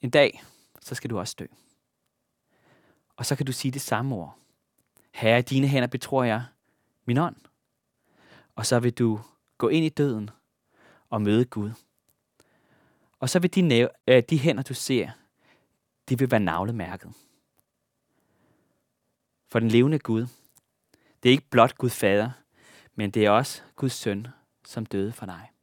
En 0.00 0.10
dag, 0.10 0.42
så 0.80 0.94
skal 0.94 1.10
du 1.10 1.18
også 1.18 1.36
dø. 1.38 1.46
Og 3.16 3.26
så 3.26 3.36
kan 3.36 3.46
du 3.46 3.52
sige 3.52 3.72
det 3.72 3.80
samme 3.80 4.14
ord. 4.14 4.38
Herre, 5.12 5.38
i 5.38 5.42
dine 5.42 5.68
hænder 5.68 5.86
betror 5.86 6.24
jeg 6.24 6.44
min 7.04 7.18
ånd. 7.18 7.36
Og 8.54 8.66
så 8.66 8.80
vil 8.80 8.92
du 8.92 9.20
gå 9.58 9.68
ind 9.68 9.84
i 9.84 9.88
døden 9.88 10.30
og 11.10 11.22
møde 11.22 11.44
Gud. 11.44 11.70
Og 13.18 13.28
så 13.28 13.38
vil 13.38 13.54
de, 13.54 13.62
næv- 13.62 13.94
øh, 14.06 14.22
de 14.30 14.38
hænder, 14.38 14.62
du 14.62 14.74
ser, 14.74 15.10
de 16.08 16.18
vil 16.18 16.30
være 16.30 16.40
navlemærket. 16.40 17.12
For 19.46 19.58
den 19.58 19.68
levende 19.68 19.98
Gud, 19.98 20.26
det 21.22 21.28
er 21.28 21.32
ikke 21.32 21.50
blot 21.50 21.74
Gud 21.78 21.90
fader, 21.90 22.30
men 22.94 23.10
det 23.10 23.24
er 23.24 23.30
også 23.30 23.62
Guds 23.76 23.92
søn, 23.92 24.26
som 24.64 24.86
døde 24.86 25.12
for 25.12 25.26
dig. 25.26 25.53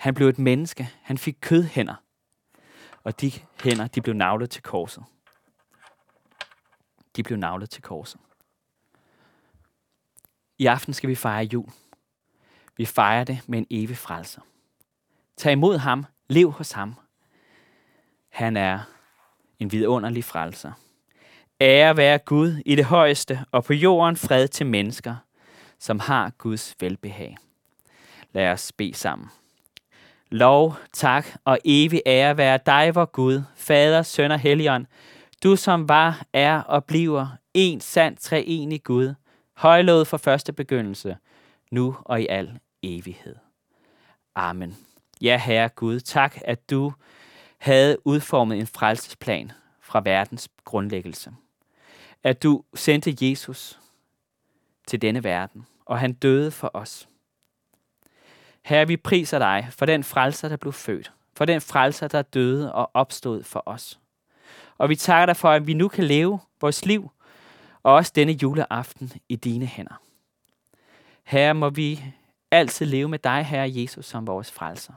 Han 0.00 0.14
blev 0.14 0.28
et 0.28 0.38
menneske. 0.38 0.90
Han 1.02 1.18
fik 1.18 1.36
kødhænder. 1.40 1.94
Og 3.04 3.20
de 3.20 3.32
hænder, 3.64 3.86
de 3.86 4.00
blev 4.02 4.14
navlet 4.14 4.50
til 4.50 4.62
korset. 4.62 5.04
De 7.16 7.22
blev 7.22 7.38
navlet 7.38 7.70
til 7.70 7.82
korset. 7.82 8.20
I 10.58 10.66
aften 10.66 10.94
skal 10.94 11.10
vi 11.10 11.14
fejre 11.14 11.44
jul. 11.44 11.70
Vi 12.76 12.84
fejrer 12.84 13.24
det 13.24 13.40
med 13.46 13.58
en 13.58 13.66
evig 13.70 13.96
frelser. 13.96 14.40
Tag 15.36 15.52
imod 15.52 15.78
ham. 15.78 16.06
Lev 16.28 16.50
hos 16.50 16.72
ham. 16.72 16.94
Han 18.28 18.56
er 18.56 18.80
en 19.58 19.72
vidunderlig 19.72 20.24
frelser. 20.24 20.72
Ære 21.60 21.96
være 21.96 22.18
Gud 22.18 22.62
i 22.66 22.76
det 22.76 22.84
højeste, 22.84 23.44
og 23.52 23.64
på 23.64 23.72
jorden 23.72 24.16
fred 24.16 24.48
til 24.48 24.66
mennesker, 24.66 25.16
som 25.78 25.98
har 26.00 26.30
Guds 26.30 26.76
velbehag. 26.80 27.36
Lad 28.32 28.52
os 28.52 28.72
bede 28.72 28.94
sammen. 28.94 29.30
Lov, 30.32 30.76
tak 30.92 31.26
og 31.44 31.58
evig 31.64 32.02
ære 32.06 32.36
være 32.36 32.58
dig, 32.66 32.94
vor 32.94 33.04
Gud, 33.04 33.42
Fader, 33.56 34.02
Søn 34.02 34.30
og 34.30 34.38
Helligånd, 34.38 34.86
du 35.42 35.56
som 35.56 35.88
var, 35.88 36.22
er 36.32 36.60
og 36.60 36.84
bliver 36.84 37.26
en 37.54 37.80
sand 37.80 38.16
treenig 38.16 38.82
Gud, 38.82 39.14
højlået 39.56 40.06
fra 40.06 40.16
første 40.16 40.52
begyndelse, 40.52 41.16
nu 41.70 41.96
og 42.04 42.22
i 42.22 42.26
al 42.26 42.58
evighed. 42.82 43.36
Amen. 44.34 44.76
Ja, 45.20 45.38
Herre 45.38 45.68
Gud, 45.68 46.00
tak, 46.00 46.38
at 46.44 46.70
du 46.70 46.92
havde 47.58 48.06
udformet 48.06 48.58
en 48.58 48.66
frelsesplan 48.66 49.52
fra 49.80 50.00
verdens 50.04 50.48
grundlæggelse. 50.64 51.32
At 52.22 52.42
du 52.42 52.64
sendte 52.74 53.16
Jesus 53.20 53.78
til 54.86 55.02
denne 55.02 55.24
verden, 55.24 55.66
og 55.84 55.98
han 55.98 56.12
døde 56.12 56.50
for 56.50 56.70
os. 56.74 57.08
Herre, 58.62 58.86
vi 58.86 58.96
priser 58.96 59.38
dig 59.38 59.68
for 59.70 59.86
den 59.86 60.04
frelser, 60.04 60.48
der 60.48 60.56
blev 60.56 60.72
født, 60.72 61.12
for 61.36 61.44
den 61.44 61.60
frelser, 61.60 62.08
der 62.08 62.22
døde 62.22 62.72
og 62.74 62.90
opstod 62.94 63.42
for 63.42 63.62
os. 63.66 64.00
Og 64.78 64.88
vi 64.88 64.96
takker 64.96 65.26
dig 65.26 65.36
for, 65.36 65.50
at 65.50 65.66
vi 65.66 65.74
nu 65.74 65.88
kan 65.88 66.04
leve 66.04 66.40
vores 66.60 66.84
liv, 66.84 67.10
og 67.82 67.94
også 67.94 68.12
denne 68.14 68.32
juleaften 68.32 69.12
i 69.28 69.36
dine 69.36 69.66
hænder. 69.66 70.02
Herre, 71.22 71.54
må 71.54 71.70
vi 71.70 72.04
altid 72.50 72.86
leve 72.86 73.08
med 73.08 73.18
dig, 73.18 73.44
Herre 73.44 73.70
Jesus, 73.74 74.06
som 74.06 74.26
vores 74.26 74.50
frelser. 74.52 74.92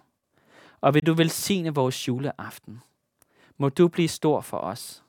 Og 0.82 0.93
vil 0.93 1.06
du 1.06 1.13
velsigne 1.13 1.76
vores 1.76 2.08
juleaften. 2.08 2.82
Må 3.58 3.69
du 3.69 3.88
blive 3.88 4.08
stor 4.08 4.41
for 4.41 4.58
os. 4.58 5.04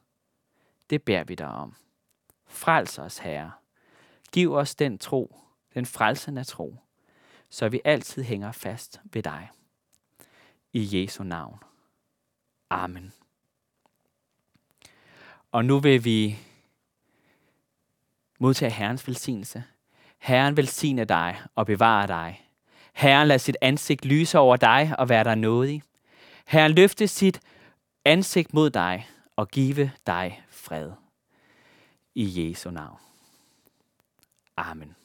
Det 0.90 1.02
bærer 1.02 1.24
vi 1.24 1.34
dig 1.34 1.48
om. 1.48 1.74
Frels 2.46 2.98
os, 2.98 3.18
Herre. 3.18 3.52
Giv 4.32 4.52
os 4.52 4.74
den 4.74 4.98
tro, 4.98 5.36
den 5.74 5.86
frelsende 5.86 6.44
tro, 6.44 6.76
så 7.54 7.68
vi 7.68 7.80
altid 7.84 8.22
hænger 8.22 8.52
fast 8.52 9.00
ved 9.12 9.22
dig. 9.22 9.50
I 10.72 10.88
Jesu 10.92 11.22
navn. 11.22 11.58
Amen. 12.70 13.12
Og 15.52 15.64
nu 15.64 15.78
vil 15.78 16.04
vi 16.04 16.38
modtage 18.38 18.70
Herrens 18.70 19.08
velsignelse. 19.08 19.64
Herren 20.18 20.56
velsigne 20.56 21.04
dig 21.04 21.42
og 21.54 21.66
bevare 21.66 22.06
dig. 22.06 22.48
Herren 22.92 23.28
lad 23.28 23.38
sit 23.38 23.56
ansigt 23.60 24.04
lyse 24.04 24.38
over 24.38 24.56
dig 24.56 24.94
og 24.98 25.08
være 25.08 25.24
dig 25.24 25.36
nådig. 25.36 25.82
Herren 26.46 26.72
løfte 26.72 27.08
sit 27.08 27.40
ansigt 28.04 28.54
mod 28.54 28.70
dig 28.70 29.08
og 29.36 29.48
give 29.48 29.90
dig 30.06 30.44
fred. 30.48 30.92
I 32.14 32.48
Jesu 32.50 32.70
navn. 32.70 32.98
Amen. 34.56 34.96